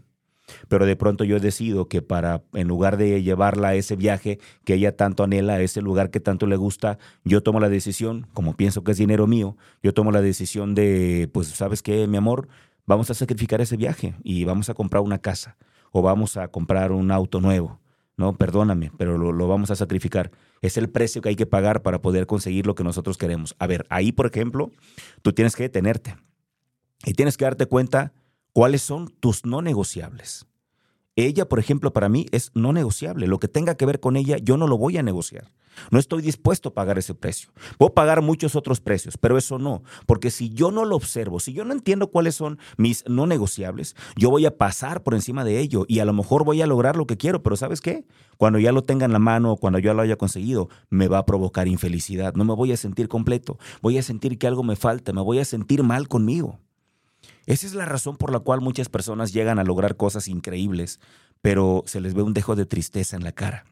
pero 0.68 0.86
de 0.86 0.96
pronto 0.96 1.24
yo 1.24 1.40
decido 1.40 1.88
que 1.88 2.02
para, 2.02 2.42
en 2.52 2.68
lugar 2.68 2.96
de 2.96 3.22
llevarla 3.22 3.68
a 3.68 3.74
ese 3.74 3.96
viaje 3.96 4.38
que 4.64 4.74
ella 4.74 4.96
tanto 4.96 5.24
anhela, 5.24 5.54
a 5.54 5.60
ese 5.60 5.82
lugar 5.82 6.10
que 6.10 6.20
tanto 6.20 6.46
le 6.46 6.56
gusta, 6.56 6.98
yo 7.24 7.42
tomo 7.42 7.60
la 7.60 7.68
decisión, 7.68 8.26
como 8.32 8.56
pienso 8.56 8.84
que 8.84 8.92
es 8.92 8.98
dinero 8.98 9.26
mío, 9.26 9.56
yo 9.82 9.94
tomo 9.94 10.12
la 10.12 10.20
decisión 10.20 10.74
de, 10.74 11.28
pues, 11.32 11.48
¿sabes 11.48 11.82
qué, 11.82 12.06
mi 12.06 12.16
amor? 12.16 12.48
Vamos 12.86 13.10
a 13.10 13.14
sacrificar 13.14 13.60
ese 13.60 13.76
viaje 13.76 14.14
y 14.22 14.44
vamos 14.44 14.68
a 14.68 14.74
comprar 14.74 15.02
una 15.02 15.18
casa 15.18 15.56
o 15.92 16.02
vamos 16.02 16.36
a 16.36 16.48
comprar 16.48 16.92
un 16.92 17.10
auto 17.10 17.40
nuevo. 17.40 17.80
No, 18.16 18.36
perdóname, 18.36 18.92
pero 18.98 19.16
lo, 19.16 19.32
lo 19.32 19.48
vamos 19.48 19.70
a 19.70 19.76
sacrificar. 19.76 20.30
Es 20.60 20.76
el 20.76 20.90
precio 20.90 21.22
que 21.22 21.30
hay 21.30 21.36
que 21.36 21.46
pagar 21.46 21.82
para 21.82 22.02
poder 22.02 22.26
conseguir 22.26 22.66
lo 22.66 22.74
que 22.74 22.84
nosotros 22.84 23.16
queremos. 23.16 23.54
A 23.58 23.66
ver, 23.66 23.86
ahí, 23.88 24.12
por 24.12 24.26
ejemplo, 24.26 24.70
tú 25.22 25.32
tienes 25.32 25.56
que 25.56 25.62
detenerte 25.62 26.16
y 27.04 27.14
tienes 27.14 27.36
que 27.36 27.44
darte 27.44 27.66
cuenta 27.66 28.12
¿Cuáles 28.52 28.82
son 28.82 29.08
tus 29.08 29.46
no 29.46 29.62
negociables? 29.62 30.46
Ella, 31.16 31.48
por 31.48 31.58
ejemplo, 31.58 31.92
para 31.94 32.10
mí 32.10 32.26
es 32.32 32.50
no 32.54 32.74
negociable. 32.74 33.26
Lo 33.26 33.38
que 33.38 33.48
tenga 33.48 33.76
que 33.76 33.86
ver 33.86 33.98
con 33.98 34.16
ella, 34.16 34.36
yo 34.36 34.58
no 34.58 34.66
lo 34.66 34.76
voy 34.76 34.98
a 34.98 35.02
negociar. 35.02 35.50
No 35.90 35.98
estoy 35.98 36.20
dispuesto 36.20 36.68
a 36.68 36.74
pagar 36.74 36.98
ese 36.98 37.14
precio. 37.14 37.50
Puedo 37.78 37.94
pagar 37.94 38.20
muchos 38.20 38.54
otros 38.54 38.82
precios, 38.82 39.16
pero 39.16 39.38
eso 39.38 39.58
no. 39.58 39.82
Porque 40.04 40.30
si 40.30 40.50
yo 40.50 40.70
no 40.70 40.84
lo 40.84 40.96
observo, 40.96 41.40
si 41.40 41.54
yo 41.54 41.64
no 41.64 41.72
entiendo 41.72 42.10
cuáles 42.10 42.34
son 42.34 42.58
mis 42.76 43.04
no 43.08 43.26
negociables, 43.26 43.96
yo 44.16 44.28
voy 44.28 44.44
a 44.44 44.58
pasar 44.58 45.02
por 45.02 45.14
encima 45.14 45.44
de 45.44 45.58
ello 45.58 45.86
y 45.88 46.00
a 46.00 46.04
lo 46.04 46.12
mejor 46.12 46.44
voy 46.44 46.60
a 46.60 46.66
lograr 46.66 46.96
lo 46.96 47.06
que 47.06 47.16
quiero, 47.16 47.42
pero 47.42 47.56
¿sabes 47.56 47.80
qué? 47.80 48.04
Cuando 48.36 48.58
ya 48.58 48.72
lo 48.72 48.82
tenga 48.82 49.06
en 49.06 49.12
la 49.12 49.18
mano, 49.18 49.56
cuando 49.56 49.78
ya 49.78 49.94
lo 49.94 50.02
haya 50.02 50.16
conseguido, 50.16 50.68
me 50.90 51.08
va 51.08 51.18
a 51.18 51.26
provocar 51.26 51.68
infelicidad. 51.68 52.34
No 52.34 52.44
me 52.44 52.54
voy 52.54 52.72
a 52.72 52.76
sentir 52.76 53.08
completo. 53.08 53.58
Voy 53.80 53.96
a 53.96 54.02
sentir 54.02 54.36
que 54.36 54.46
algo 54.46 54.62
me 54.62 54.76
falta. 54.76 55.14
Me 55.14 55.22
voy 55.22 55.38
a 55.38 55.44
sentir 55.46 55.82
mal 55.82 56.06
conmigo. 56.06 56.58
Esa 57.46 57.66
es 57.66 57.74
la 57.74 57.84
razón 57.84 58.16
por 58.16 58.32
la 58.32 58.40
cual 58.40 58.60
muchas 58.60 58.88
personas 58.88 59.32
llegan 59.32 59.58
a 59.58 59.64
lograr 59.64 59.96
cosas 59.96 60.28
increíbles, 60.28 61.00
pero 61.40 61.82
se 61.86 62.00
les 62.00 62.14
ve 62.14 62.22
un 62.22 62.34
dejo 62.34 62.54
de 62.54 62.66
tristeza 62.66 63.16
en 63.16 63.24
la 63.24 63.32
cara. 63.32 63.64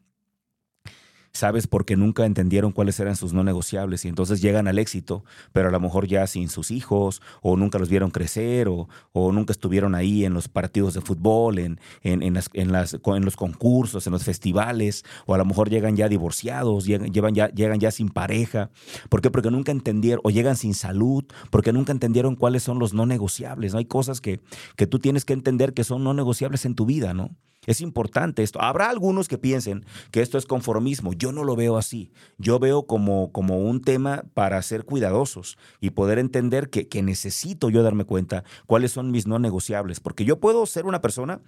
¿Sabes? 1.33 1.67
Porque 1.67 1.97
nunca 1.97 2.27
entendieron 2.27 2.73
cuáles 2.73 2.99
eran 3.01 3.17
sus 3.17 3.33
no 3.33 3.45
negociables 3.45 4.05
y 4.05 4.09
entonces 4.09 4.41
llegan 4.41 4.69
al 4.69 4.79
éxito, 4.79 5.25
pero 5.53 5.69
a 5.69 5.73
lo 5.73 5.81
mejor 5.81 6.07
ya 6.07 6.27
sin 6.27 6.49
sus 6.49 6.71
hijos, 6.71 7.23
o 7.43 7.57
nunca 7.57 7.79
los 7.79 7.89
vieron 7.89 8.11
crecer, 8.11 8.69
o, 8.69 8.89
o 9.13 9.33
nunca 9.33 9.53
estuvieron 9.53 9.95
ahí 9.95 10.25
en 10.25 10.35
los 10.35 10.49
partidos 10.49 10.95
de 10.95 11.01
fútbol, 11.01 11.59
en, 11.59 11.81
en, 12.03 12.23
en, 12.23 12.35
las, 12.35 12.51
en, 12.53 13.25
los 13.25 13.37
concursos, 13.37 14.07
en 14.07 14.13
los 14.13 14.25
festivales, 14.25 15.05
o 15.27 15.35
a 15.35 15.39
lo 15.39 15.45
mejor 15.45 15.71
llegan 15.71 15.97
ya 15.97 16.09
divorciados, 16.09 16.85
llegan, 16.85 17.35
ya, 17.35 17.49
llegan 17.51 17.79
ya 17.79 17.91
sin 17.91 18.09
pareja. 18.09 18.71
¿Por 19.09 19.21
qué? 19.21 19.31
Porque 19.31 19.51
nunca 19.51 19.73
entendieron, 19.73 20.21
o 20.25 20.31
llegan 20.31 20.57
sin 20.57 20.75
salud, 20.75 21.25
porque 21.51 21.73
nunca 21.73 21.93
entendieron 21.93 22.37
cuáles 22.37 22.63
son 22.63 22.79
los 22.79 22.93
no 22.93 23.07
negociables. 23.07 23.73
¿no? 23.73 23.79
Hay 23.79 23.85
cosas 23.85 24.21
que, 24.21 24.41
que 24.77 24.87
tú 24.87 24.99
tienes 24.99 25.25
que 25.25 25.33
entender 25.33 25.75
que 25.75 25.85
son 25.85 26.05
no 26.05 26.15
negociables 26.15 26.65
en 26.65 26.75
tu 26.75 26.87
vida, 26.87 27.15
¿no? 27.15 27.31
Es 27.67 27.81
importante 27.81 28.43
esto. 28.43 28.61
Habrá 28.63 28.89
algunos 28.89 29.29
que 29.29 29.39
piensen 29.39 29.85
que 30.11 30.23
esto 30.23 30.39
es 30.39 30.47
conformismo. 30.47 31.13
Yo 31.13 31.31
no 31.31 31.45
lo 31.45 31.57
veo 31.57 31.77
así. 31.77 32.11
Yo 32.39 32.59
veo 32.59 32.87
como, 32.87 33.33
como 33.33 33.59
un 33.59 33.83
tema 33.83 34.25
para 34.35 34.61
ser 34.63 34.85
cuidadosos 34.85 35.59
y 35.81 35.91
poder 35.91 36.19
entender 36.19 36.71
que, 36.71 36.89
que 36.89 37.03
necesito 37.03 37.69
yo 37.69 37.83
darme 37.83 38.05
cuenta 38.05 38.45
cuáles 38.67 38.93
son 38.93 39.11
mis 39.11 39.27
no 39.27 39.39
negociables. 39.39 40.01
Porque 40.01 40.25
yo 40.25 40.41
puedo 40.41 40.65
ser 40.65 40.87
una 40.87 41.03
persona 41.03 41.41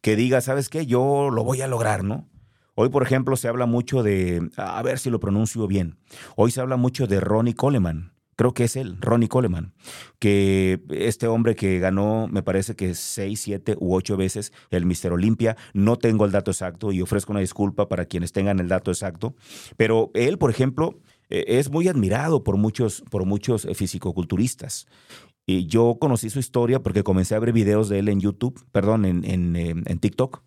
que 0.00 0.16
diga, 0.16 0.40
¿sabes 0.40 0.68
qué? 0.68 0.84
Yo 0.84 1.30
lo 1.30 1.44
voy 1.44 1.60
a 1.62 1.68
lograr, 1.68 2.02
¿no? 2.02 2.28
Hoy, 2.74 2.88
por 2.88 3.02
ejemplo, 3.02 3.36
se 3.36 3.48
habla 3.48 3.66
mucho 3.66 4.02
de, 4.02 4.50
a 4.56 4.82
ver 4.82 4.98
si 4.98 5.10
lo 5.10 5.20
pronuncio 5.20 5.66
bien, 5.66 5.98
hoy 6.36 6.50
se 6.50 6.60
habla 6.60 6.76
mucho 6.76 7.06
de 7.06 7.20
Ronnie 7.20 7.54
Coleman 7.54 8.12
creo 8.36 8.54
que 8.54 8.64
es 8.64 8.76
él, 8.76 8.96
Ronnie 9.00 9.28
Coleman, 9.28 9.74
que 10.18 10.80
este 10.90 11.26
hombre 11.26 11.54
que 11.54 11.78
ganó, 11.78 12.28
me 12.28 12.42
parece 12.42 12.74
que 12.74 12.94
seis, 12.94 13.40
siete 13.40 13.76
u 13.78 13.94
ocho 13.94 14.16
veces 14.16 14.52
el 14.70 14.86
Mister 14.86 15.12
Olimpia, 15.12 15.56
no 15.74 15.96
tengo 15.96 16.24
el 16.24 16.32
dato 16.32 16.50
exacto 16.50 16.92
y 16.92 17.02
ofrezco 17.02 17.32
una 17.32 17.40
disculpa 17.40 17.88
para 17.88 18.06
quienes 18.06 18.32
tengan 18.32 18.58
el 18.60 18.68
dato 18.68 18.90
exacto, 18.90 19.34
pero 19.76 20.10
él, 20.14 20.38
por 20.38 20.50
ejemplo, 20.50 20.98
e, 21.28 21.44
es 21.58 21.70
muy 21.70 21.88
admirado 21.88 22.44
por 22.44 22.56
muchos, 22.56 23.02
por 23.10 23.24
muchos 23.24 23.64
eh, 23.64 23.74
fisicoculturistas. 23.74 24.86
Y 25.44 25.66
yo 25.66 25.96
conocí 26.00 26.30
su 26.30 26.38
historia 26.38 26.82
porque 26.82 27.02
comencé 27.02 27.34
a 27.34 27.40
ver 27.40 27.52
videos 27.52 27.88
de 27.88 27.98
él 27.98 28.08
en 28.08 28.20
YouTube, 28.20 28.64
perdón, 28.70 29.04
en, 29.04 29.24
en, 29.24 29.56
em, 29.56 29.82
en 29.86 29.98
TikTok. 29.98 30.42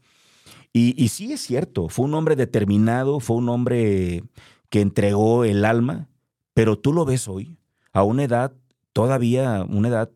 Y 0.78 1.08
sí 1.08 1.32
es 1.32 1.40
cierto, 1.40 1.88
fue 1.88 2.04
un 2.04 2.14
hombre 2.16 2.36
determinado, 2.36 3.22
fue 3.22 3.38
un 3.38 3.48
hombre 3.48 4.26
que 4.70 4.82
entregó 4.82 5.46
el 5.46 5.64
alma, 5.64 6.10
pero 6.54 6.78
tú 6.78 6.92
lo 6.92 7.06
ves 7.06 7.30
hoy, 7.30 7.58
a 7.96 8.04
una 8.04 8.26
edad, 8.26 8.54
todavía 8.92 9.66
una 9.68 9.88
edad, 9.88 10.12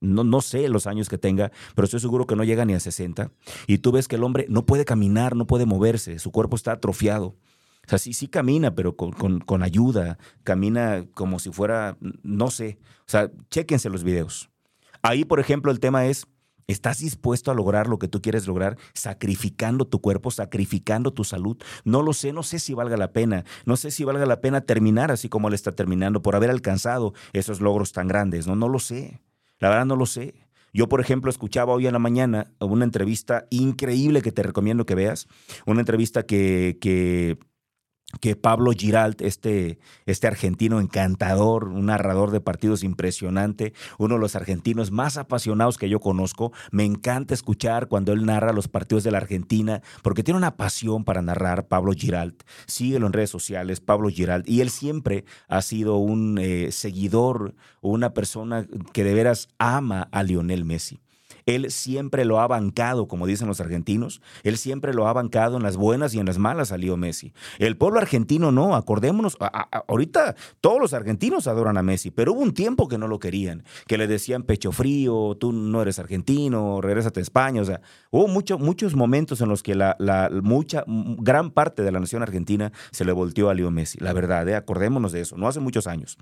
no, 0.00 0.24
no 0.24 0.40
sé 0.40 0.68
los 0.68 0.88
años 0.88 1.08
que 1.08 1.16
tenga, 1.16 1.52
pero 1.76 1.84
estoy 1.84 2.00
seguro 2.00 2.26
que 2.26 2.34
no 2.34 2.42
llega 2.42 2.64
ni 2.64 2.74
a 2.74 2.80
60. 2.80 3.30
Y 3.68 3.78
tú 3.78 3.92
ves 3.92 4.08
que 4.08 4.16
el 4.16 4.24
hombre 4.24 4.46
no 4.48 4.66
puede 4.66 4.84
caminar, 4.84 5.36
no 5.36 5.46
puede 5.46 5.64
moverse, 5.64 6.18
su 6.18 6.32
cuerpo 6.32 6.56
está 6.56 6.72
atrofiado. 6.72 7.26
O 7.86 7.88
sea, 7.88 7.98
sí, 7.98 8.14
sí 8.14 8.26
camina, 8.26 8.74
pero 8.74 8.96
con, 8.96 9.12
con, 9.12 9.62
ayuda, 9.62 10.18
camina 10.42 11.06
como 11.14 11.38
si 11.38 11.50
fuera, 11.50 11.96
no 12.22 12.50
sé. 12.50 12.78
O 13.00 13.10
sea, 13.10 13.30
chéquense 13.48 13.90
los 13.90 14.02
videos. 14.02 14.50
Ahí, 15.00 15.24
por 15.24 15.38
ejemplo, 15.38 15.70
el 15.70 15.78
tema 15.78 16.06
es, 16.06 16.26
¿Estás 16.70 17.00
dispuesto 17.00 17.50
a 17.50 17.54
lograr 17.54 17.88
lo 17.88 17.98
que 17.98 18.06
tú 18.06 18.22
quieres 18.22 18.46
lograr 18.46 18.78
sacrificando 18.94 19.88
tu 19.88 20.00
cuerpo, 20.00 20.30
sacrificando 20.30 21.12
tu 21.12 21.24
salud? 21.24 21.56
No 21.84 22.00
lo 22.00 22.12
sé, 22.12 22.32
no 22.32 22.44
sé 22.44 22.60
si 22.60 22.74
valga 22.74 22.96
la 22.96 23.12
pena. 23.12 23.44
No 23.64 23.76
sé 23.76 23.90
si 23.90 24.04
valga 24.04 24.24
la 24.24 24.40
pena 24.40 24.60
terminar 24.60 25.10
así 25.10 25.28
como 25.28 25.48
él 25.48 25.54
está 25.54 25.72
terminando 25.72 26.22
por 26.22 26.36
haber 26.36 26.48
alcanzado 26.48 27.12
esos 27.32 27.60
logros 27.60 27.90
tan 27.90 28.06
grandes. 28.06 28.46
No, 28.46 28.54
no 28.54 28.68
lo 28.68 28.78
sé. 28.78 29.20
La 29.58 29.68
verdad 29.68 29.84
no 29.84 29.96
lo 29.96 30.06
sé. 30.06 30.46
Yo, 30.72 30.88
por 30.88 31.00
ejemplo, 31.00 31.28
escuchaba 31.28 31.74
hoy 31.74 31.88
en 31.88 31.92
la 31.92 31.98
mañana 31.98 32.52
una 32.60 32.84
entrevista 32.84 33.48
increíble 33.50 34.22
que 34.22 34.30
te 34.30 34.44
recomiendo 34.44 34.86
que 34.86 34.94
veas. 34.94 35.26
Una 35.66 35.80
entrevista 35.80 36.22
que, 36.22 36.78
que 36.80 37.36
que 38.18 38.34
Pablo 38.34 38.72
Giralt, 38.72 39.22
este, 39.22 39.78
este 40.06 40.26
argentino 40.26 40.80
encantador, 40.80 41.68
un 41.68 41.86
narrador 41.86 42.30
de 42.30 42.40
partidos 42.40 42.82
impresionante, 42.82 43.72
uno 43.98 44.14
de 44.14 44.20
los 44.20 44.34
argentinos 44.34 44.90
más 44.90 45.16
apasionados 45.16 45.78
que 45.78 45.88
yo 45.88 46.00
conozco, 46.00 46.52
me 46.72 46.84
encanta 46.84 47.34
escuchar 47.34 47.86
cuando 47.88 48.12
él 48.12 48.26
narra 48.26 48.52
los 48.52 48.68
partidos 48.68 49.04
de 49.04 49.12
la 49.12 49.18
Argentina, 49.18 49.82
porque 50.02 50.22
tiene 50.22 50.38
una 50.38 50.56
pasión 50.56 51.04
para 51.04 51.22
narrar 51.22 51.68
Pablo 51.68 51.92
Giralt. 51.92 52.42
Síguelo 52.66 53.06
en 53.06 53.12
redes 53.12 53.30
sociales, 53.30 53.80
Pablo 53.80 54.08
Giralt, 54.08 54.48
y 54.48 54.60
él 54.60 54.70
siempre 54.70 55.24
ha 55.48 55.62
sido 55.62 55.96
un 55.96 56.38
eh, 56.38 56.72
seguidor, 56.72 57.54
una 57.80 58.12
persona 58.12 58.66
que 58.92 59.04
de 59.04 59.14
veras 59.14 59.48
ama 59.58 60.08
a 60.10 60.22
Lionel 60.22 60.64
Messi. 60.64 61.00
Él 61.50 61.72
siempre 61.72 62.24
lo 62.24 62.38
ha 62.38 62.46
bancado, 62.46 63.08
como 63.08 63.26
dicen 63.26 63.48
los 63.48 63.60
argentinos. 63.60 64.22
Él 64.44 64.56
siempre 64.56 64.94
lo 64.94 65.08
ha 65.08 65.12
bancado 65.12 65.56
en 65.56 65.64
las 65.64 65.76
buenas 65.76 66.14
y 66.14 66.20
en 66.20 66.26
las 66.26 66.38
malas 66.38 66.70
a 66.70 66.78
Leo 66.78 66.96
Messi. 66.96 67.32
El 67.58 67.76
pueblo 67.76 67.98
argentino 67.98 68.52
no, 68.52 68.76
acordémonos. 68.76 69.36
ahorita 69.88 70.36
todos 70.60 70.80
los 70.80 70.94
argentinos 70.94 71.48
adoran 71.48 71.76
a 71.76 71.82
Messi, 71.82 72.12
pero 72.12 72.34
hubo 72.34 72.40
un 72.40 72.54
tiempo 72.54 72.86
que 72.86 72.98
no 72.98 73.08
lo 73.08 73.18
querían, 73.18 73.64
que 73.88 73.98
le 73.98 74.06
decían 74.06 74.44
pecho 74.44 74.70
frío, 74.70 75.36
tú 75.40 75.52
no 75.52 75.82
eres 75.82 75.98
argentino, 75.98 76.80
regrésate 76.80 77.18
a 77.18 77.22
España. 77.24 77.62
O 77.62 77.64
sea, 77.64 77.80
hubo 78.12 78.28
muchos 78.28 78.94
momentos 78.94 79.40
en 79.40 79.48
los 79.48 79.64
que 79.64 79.74
la, 79.74 79.96
mucha, 80.42 80.84
gran 80.86 81.50
parte 81.50 81.82
de 81.82 81.90
la 81.90 81.98
nación 81.98 82.22
argentina 82.22 82.70
se 82.92 83.04
le 83.04 83.10
volteó 83.10 83.50
a 83.50 83.54
Leo 83.54 83.72
Messi. 83.72 83.98
La 83.98 84.12
verdad, 84.12 84.48
¿eh? 84.48 84.54
acordémonos 84.54 85.10
de 85.10 85.20
eso, 85.22 85.36
no 85.36 85.48
hace 85.48 85.58
muchos 85.58 85.88
años. 85.88 86.16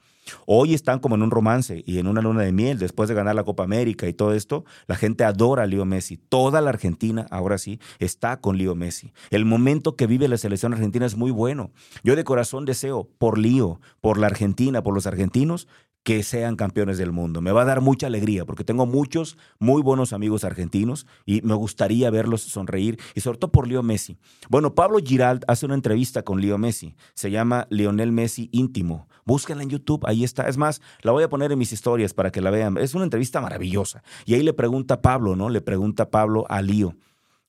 Hoy 0.47 0.73
están 0.73 1.01
como 1.01 1.17
en 1.17 1.23
un 1.23 1.31
romance 1.31 1.83
y 1.87 1.99
en 1.99 2.07
una 2.07 2.23
luna 2.23 2.43
de 2.43 2.53
miel 2.53 2.79
después 2.79 3.11
de 3.11 3.15
ganar 3.15 3.35
la 3.35 3.45
Copa 3.45 3.65
América 3.65 4.07
y 4.07 4.15
todo 4.15 4.33
esto. 4.33 4.65
La 4.87 4.97
gente 4.97 5.18
adora 5.25 5.65
a 5.65 5.67
Leo 5.67 5.85
Messi. 5.85 6.17
Toda 6.17 6.61
la 6.61 6.71
Argentina, 6.71 7.27
ahora 7.31 7.59
sí, 7.59 7.81
está 7.99 8.41
con 8.41 8.59
Leo 8.59 8.75
Messi. 8.75 9.13
El 9.31 9.45
momento 9.45 9.97
que 9.97 10.07
vive 10.07 10.29
la 10.29 10.39
selección 10.39 10.73
argentina 10.73 11.07
es 11.07 11.17
muy 11.17 11.31
bueno. 11.31 11.71
Yo 12.03 12.17
de 12.17 12.25
corazón 12.25 12.65
deseo 12.65 13.09
por 13.19 13.39
Leo, 13.39 13.81
por 14.01 14.19
la 14.19 14.27
Argentina, 14.27 14.83
por 14.83 14.95
los 14.95 15.07
argentinos, 15.07 15.69
que 16.09 16.23
sean 16.23 16.57
campeones 16.57 16.97
del 16.97 17.13
mundo. 17.13 17.43
Me 17.43 17.53
va 17.53 17.61
a 17.61 17.65
dar 17.67 17.83
mucha 17.83 18.07
alegría 18.07 18.47
porque 18.47 18.65
tengo 18.65 18.87
muchos 18.87 19.37
muy 19.59 19.83
buenos 19.83 20.15
amigos 20.15 20.43
argentinos 20.43 21.07
y 21.27 21.43
me 21.43 21.53
gustaría 21.53 22.09
verlos 22.09 22.41
sonreír 22.41 22.99
y 23.15 23.21
sobre 23.21 23.37
todo 23.37 23.53
por 23.53 23.69
Leo 23.69 23.83
Messi. 23.83 24.17
Bueno, 24.49 24.75
Pablo 24.75 25.01
Giralt 25.05 25.45
hace 25.49 25.67
una 25.67 25.75
entrevista 25.75 26.23
con 26.23 26.41
Leo 26.41 26.57
Messi. 26.57 26.97
Se 27.13 27.31
llama 27.31 27.67
Lionel 27.69 28.11
Messi 28.11 28.49
íntimo. 28.53 29.07
Búsquenla 29.27 29.65
en 29.65 29.69
YouTube, 29.69 30.03
ahí 30.07 30.25
está. 30.25 30.49
Es 30.49 30.57
más, 30.57 30.81
la 31.03 31.13
voy 31.13 31.25
a 31.25 31.29
poner 31.29 31.53
en 31.53 31.59
mis 31.59 31.75
historias 31.75 32.15
para 32.15 32.33
que 32.33 32.41
la 32.41 32.49
vean. 32.49 32.79
Es 32.79 32.95
una 32.95 33.05
entrevista 33.05 33.43
maravillosa. 33.43 34.03
Y 34.25 34.33
ahí 34.33 34.43
le 34.43 34.55
pregunta 34.55 35.03
Pablo, 35.03 35.37
¿no? 35.37 35.51
Le 35.51 35.61
pregunta 35.61 36.09
Pablo 36.09 36.47
a 36.49 36.63
Leo 36.63 36.97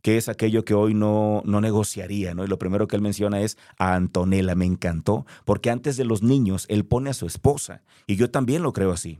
que 0.02 0.18
es 0.18 0.30
aquello 0.30 0.66
que 0.66 0.74
hoy 0.74 0.94
no, 0.94 1.42
no 1.46 1.62
negociaría, 1.62 2.34
¿no? 2.34 2.44
Y 2.44 2.48
lo 2.48 2.60
primero 2.60 2.88
que 2.88 2.96
él 2.96 3.02
menciona 3.02 3.42
es 3.42 3.58
a 3.78 3.96
Antonella, 3.96 4.56
me 4.56 4.66
encantó, 4.66 5.26
porque 5.46 5.70
antes 5.70 5.98
de 5.98 6.06
los 6.06 6.24
niños 6.24 6.66
él 6.70 6.86
pone 6.86 7.10
a 7.10 7.14
su 7.14 7.26
esposa, 7.26 7.84
y 8.08 8.16
yo 8.16 8.30
también 8.32 8.64
lo 8.64 8.74
creo 8.74 8.92
así. 8.92 9.20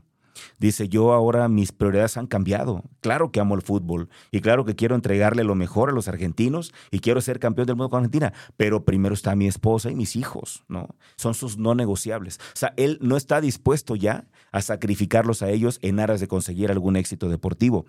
Dice, 0.58 0.88
yo 0.88 1.12
ahora 1.12 1.48
mis 1.48 1.72
prioridades 1.72 2.16
han 2.16 2.26
cambiado. 2.26 2.84
Claro 3.00 3.30
que 3.30 3.40
amo 3.40 3.54
el 3.54 3.62
fútbol 3.62 4.08
y 4.30 4.40
claro 4.40 4.64
que 4.64 4.74
quiero 4.74 4.94
entregarle 4.94 5.44
lo 5.44 5.54
mejor 5.54 5.90
a 5.90 5.92
los 5.92 6.08
argentinos 6.08 6.72
y 6.90 7.00
quiero 7.00 7.20
ser 7.20 7.38
campeón 7.38 7.66
del 7.66 7.76
mundo 7.76 7.90
con 7.90 7.98
Argentina, 7.98 8.32
pero 8.56 8.84
primero 8.84 9.14
está 9.14 9.34
mi 9.34 9.46
esposa 9.46 9.90
y 9.90 9.94
mis 9.94 10.16
hijos, 10.16 10.64
¿no? 10.68 10.88
Son 11.16 11.34
sus 11.34 11.58
no 11.58 11.74
negociables. 11.74 12.38
O 12.38 12.56
sea, 12.56 12.72
él 12.76 12.98
no 13.00 13.16
está 13.16 13.40
dispuesto 13.40 13.96
ya 13.96 14.26
a 14.52 14.62
sacrificarlos 14.62 15.42
a 15.42 15.50
ellos 15.50 15.78
en 15.82 16.00
aras 16.00 16.20
de 16.20 16.28
conseguir 16.28 16.70
algún 16.70 16.96
éxito 16.96 17.28
deportivo. 17.28 17.86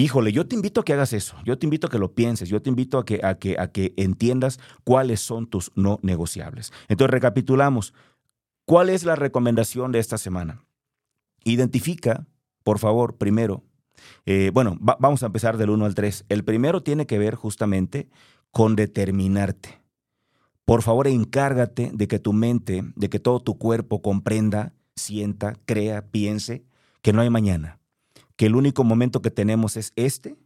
Híjole, 0.00 0.30
yo 0.30 0.46
te 0.46 0.54
invito 0.54 0.80
a 0.80 0.84
que 0.84 0.92
hagas 0.92 1.12
eso, 1.12 1.34
yo 1.44 1.58
te 1.58 1.66
invito 1.66 1.88
a 1.88 1.90
que 1.90 1.98
lo 1.98 2.14
pienses, 2.14 2.48
yo 2.48 2.62
te 2.62 2.70
invito 2.70 2.98
a 2.98 3.04
que, 3.04 3.18
a 3.24 3.34
que, 3.36 3.56
a 3.58 3.72
que 3.72 3.94
entiendas 3.96 4.60
cuáles 4.84 5.18
son 5.18 5.48
tus 5.48 5.72
no 5.74 5.98
negociables. 6.02 6.72
Entonces, 6.86 7.10
recapitulamos. 7.10 7.94
¿Cuál 8.64 8.90
es 8.90 9.02
la 9.02 9.16
recomendación 9.16 9.90
de 9.90 9.98
esta 9.98 10.16
semana? 10.16 10.62
Identifica, 11.42 12.28
por 12.62 12.78
favor, 12.78 13.16
primero, 13.16 13.64
eh, 14.24 14.52
bueno, 14.54 14.76
vamos 14.78 15.24
a 15.24 15.26
empezar 15.26 15.56
del 15.56 15.70
1 15.70 15.84
al 15.84 15.96
3. 15.96 16.26
El 16.28 16.44
primero 16.44 16.84
tiene 16.84 17.04
que 17.08 17.18
ver 17.18 17.34
justamente 17.34 18.08
con 18.52 18.76
determinarte. 18.76 19.80
Por 20.64 20.82
favor, 20.82 21.08
encárgate 21.08 21.90
de 21.92 22.06
que 22.06 22.20
tu 22.20 22.32
mente, 22.32 22.84
de 22.94 23.10
que 23.10 23.18
todo 23.18 23.40
tu 23.40 23.58
cuerpo 23.58 24.00
comprenda, 24.00 24.74
sienta, 24.94 25.56
crea, 25.66 26.06
piense 26.06 26.64
que 27.02 27.12
no 27.12 27.20
hay 27.20 27.30
mañana 27.30 27.77
que 28.38 28.46
el 28.46 28.54
único 28.54 28.84
momento 28.84 29.20
que 29.20 29.32
tenemos 29.32 29.76
es 29.76 29.92
este, 29.96 30.36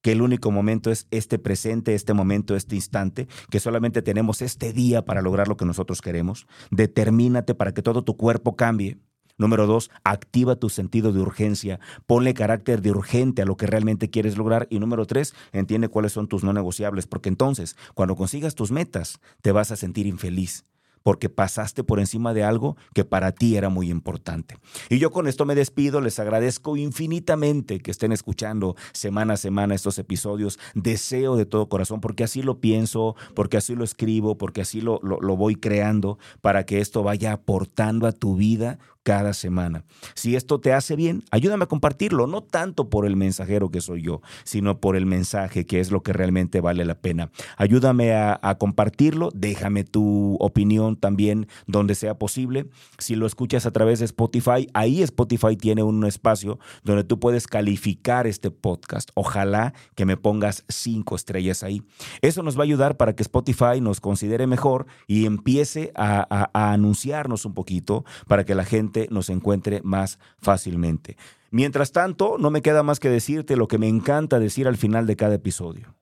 que 0.00 0.12
el 0.12 0.22
único 0.22 0.50
momento 0.50 0.90
es 0.90 1.06
este 1.10 1.38
presente, 1.38 1.94
este 1.94 2.14
momento, 2.14 2.56
este 2.56 2.76
instante, 2.76 3.28
que 3.50 3.60
solamente 3.60 4.00
tenemos 4.00 4.40
este 4.40 4.72
día 4.72 5.04
para 5.04 5.20
lograr 5.20 5.48
lo 5.48 5.58
que 5.58 5.66
nosotros 5.66 6.00
queremos. 6.00 6.46
Determínate 6.70 7.54
para 7.54 7.74
que 7.74 7.82
todo 7.82 8.02
tu 8.04 8.16
cuerpo 8.16 8.56
cambie. 8.56 8.96
Número 9.36 9.66
dos, 9.66 9.90
activa 10.02 10.56
tu 10.56 10.70
sentido 10.70 11.12
de 11.12 11.20
urgencia. 11.20 11.78
Ponle 12.06 12.32
carácter 12.32 12.80
de 12.80 12.90
urgente 12.90 13.42
a 13.42 13.44
lo 13.44 13.58
que 13.58 13.66
realmente 13.66 14.08
quieres 14.08 14.38
lograr. 14.38 14.66
Y 14.70 14.78
número 14.78 15.04
tres, 15.04 15.34
entiende 15.52 15.88
cuáles 15.88 16.12
son 16.12 16.26
tus 16.26 16.42
no 16.42 16.54
negociables, 16.54 17.06
porque 17.06 17.28
entonces, 17.28 17.76
cuando 17.94 18.16
consigas 18.16 18.54
tus 18.54 18.72
metas, 18.72 19.20
te 19.42 19.52
vas 19.52 19.70
a 19.72 19.76
sentir 19.76 20.06
infeliz 20.06 20.64
porque 21.08 21.30
pasaste 21.30 21.84
por 21.84 22.00
encima 22.00 22.34
de 22.34 22.44
algo 22.44 22.76
que 22.92 23.02
para 23.02 23.32
ti 23.32 23.56
era 23.56 23.70
muy 23.70 23.88
importante. 23.88 24.58
Y 24.90 24.98
yo 24.98 25.10
con 25.10 25.26
esto 25.26 25.46
me 25.46 25.54
despido, 25.54 26.02
les 26.02 26.18
agradezco 26.18 26.76
infinitamente 26.76 27.80
que 27.80 27.90
estén 27.90 28.12
escuchando 28.12 28.76
semana 28.92 29.32
a 29.32 29.36
semana 29.38 29.74
estos 29.74 29.98
episodios. 29.98 30.58
Deseo 30.74 31.36
de 31.36 31.46
todo 31.46 31.70
corazón, 31.70 32.02
porque 32.02 32.24
así 32.24 32.42
lo 32.42 32.60
pienso, 32.60 33.16
porque 33.34 33.56
así 33.56 33.74
lo 33.74 33.84
escribo, 33.84 34.36
porque 34.36 34.60
así 34.60 34.82
lo, 34.82 35.00
lo, 35.02 35.34
voy 35.34 35.54
creando, 35.54 36.18
para 36.42 36.66
que 36.66 36.82
esto 36.82 37.02
vaya 37.02 37.32
aportando 37.32 38.06
a 38.06 38.12
tu 38.12 38.36
vida 38.36 38.78
cada 39.02 39.32
semana. 39.32 39.84
Si 40.14 40.36
esto 40.36 40.60
te 40.60 40.72
hace 40.72 40.96
bien, 40.96 41.24
ayúdame 41.30 41.64
a 41.64 41.68
compartirlo, 41.68 42.26
no 42.26 42.42
tanto 42.42 42.90
por 42.90 43.06
el 43.06 43.16
mensajero 43.16 43.70
que 43.70 43.80
soy 43.80 44.02
yo, 44.02 44.20
sino 44.44 44.80
por 44.80 44.96
el 44.96 45.06
mensaje, 45.06 45.66
que 45.66 45.80
es 45.80 45.90
lo 45.90 46.02
que 46.02 46.12
realmente 46.12 46.60
vale 46.60 46.84
la 46.84 46.94
pena. 46.94 47.30
Ayúdame 47.56 48.12
a, 48.12 48.38
compartirlo, 48.58 49.30
déjame 49.34 49.84
tu 49.84 50.36
opinión 50.40 50.96
también 50.96 51.46
donde 51.66 51.94
sea 51.94 52.18
posible. 52.18 52.66
Si 52.98 53.14
lo 53.14 53.26
escuchas 53.26 53.66
a 53.66 53.70
través 53.70 54.00
de 54.00 54.04
Spotify, 54.04 54.68
ahí 54.74 55.02
Spotify 55.02 55.56
tiene 55.56 55.82
un 55.82 56.04
espacio 56.04 56.58
donde 56.82 57.04
tú 57.04 57.20
puedes 57.20 57.46
calificar 57.46 58.26
este 58.26 58.50
podcast. 58.50 59.10
Ojalá 59.14 59.74
que 59.94 60.06
me 60.06 60.16
pongas 60.16 60.64
cinco 60.68 61.14
estrellas 61.14 61.62
ahí. 61.62 61.82
Eso 62.20 62.42
nos 62.42 62.56
va 62.56 62.62
a 62.62 62.64
ayudar 62.64 62.96
para 62.96 63.14
que 63.14 63.22
Spotify 63.22 63.80
nos 63.80 64.00
considere 64.00 64.46
mejor 64.46 64.86
y 65.06 65.26
empiece 65.26 65.92
a 65.94 66.50
anunciarnos 66.72 67.44
un 67.44 67.54
poquito 67.54 68.04
para 68.26 68.44
que 68.44 68.54
la 68.54 68.64
gente 68.64 68.87
nos 69.10 69.30
encuentre 69.30 69.80
más 69.82 70.18
fácilmente. 70.38 71.16
Mientras 71.50 71.92
tanto, 71.92 72.36
no 72.38 72.50
me 72.50 72.62
queda 72.62 72.82
más 72.82 73.00
que 73.00 73.08
decirte 73.08 73.56
lo 73.56 73.68
que 73.68 73.78
me 73.78 73.88
encanta 73.88 74.38
decir 74.38 74.68
al 74.68 74.76
final 74.76 75.06
de 75.06 75.16
cada 75.16 75.34
episodio. 75.34 75.94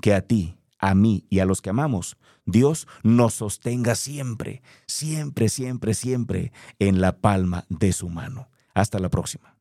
Que 0.00 0.12
a 0.12 0.20
ti, 0.20 0.58
a 0.78 0.94
mí 0.94 1.24
y 1.30 1.38
a 1.38 1.46
los 1.46 1.62
que 1.62 1.70
amamos, 1.70 2.16
Dios 2.44 2.86
nos 3.02 3.34
sostenga 3.34 3.94
siempre, 3.94 4.62
siempre, 4.86 5.48
siempre, 5.48 5.94
siempre 5.94 6.52
en 6.78 7.00
la 7.00 7.18
palma 7.18 7.64
de 7.68 7.92
su 7.92 8.08
mano. 8.08 8.48
Hasta 8.74 8.98
la 8.98 9.08
próxima. 9.08 9.56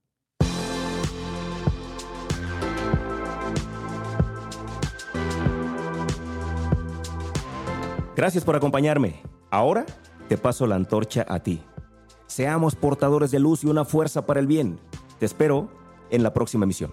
Gracias 8.16 8.46
por 8.46 8.56
acompañarme. 8.56 9.22
Ahora 9.52 9.86
te 10.30 10.38
paso 10.38 10.66
la 10.68 10.76
antorcha 10.76 11.26
a 11.28 11.40
ti. 11.40 11.62
Seamos 12.28 12.76
portadores 12.76 13.32
de 13.32 13.40
luz 13.40 13.64
y 13.64 13.68
una 13.68 13.86
fuerza 13.86 14.26
para 14.26 14.40
el 14.40 14.48
bien. 14.48 14.80
Te 15.20 15.26
espero 15.26 15.70
en 16.10 16.24
la 16.24 16.34
próxima 16.34 16.66
emisión. 16.66 16.92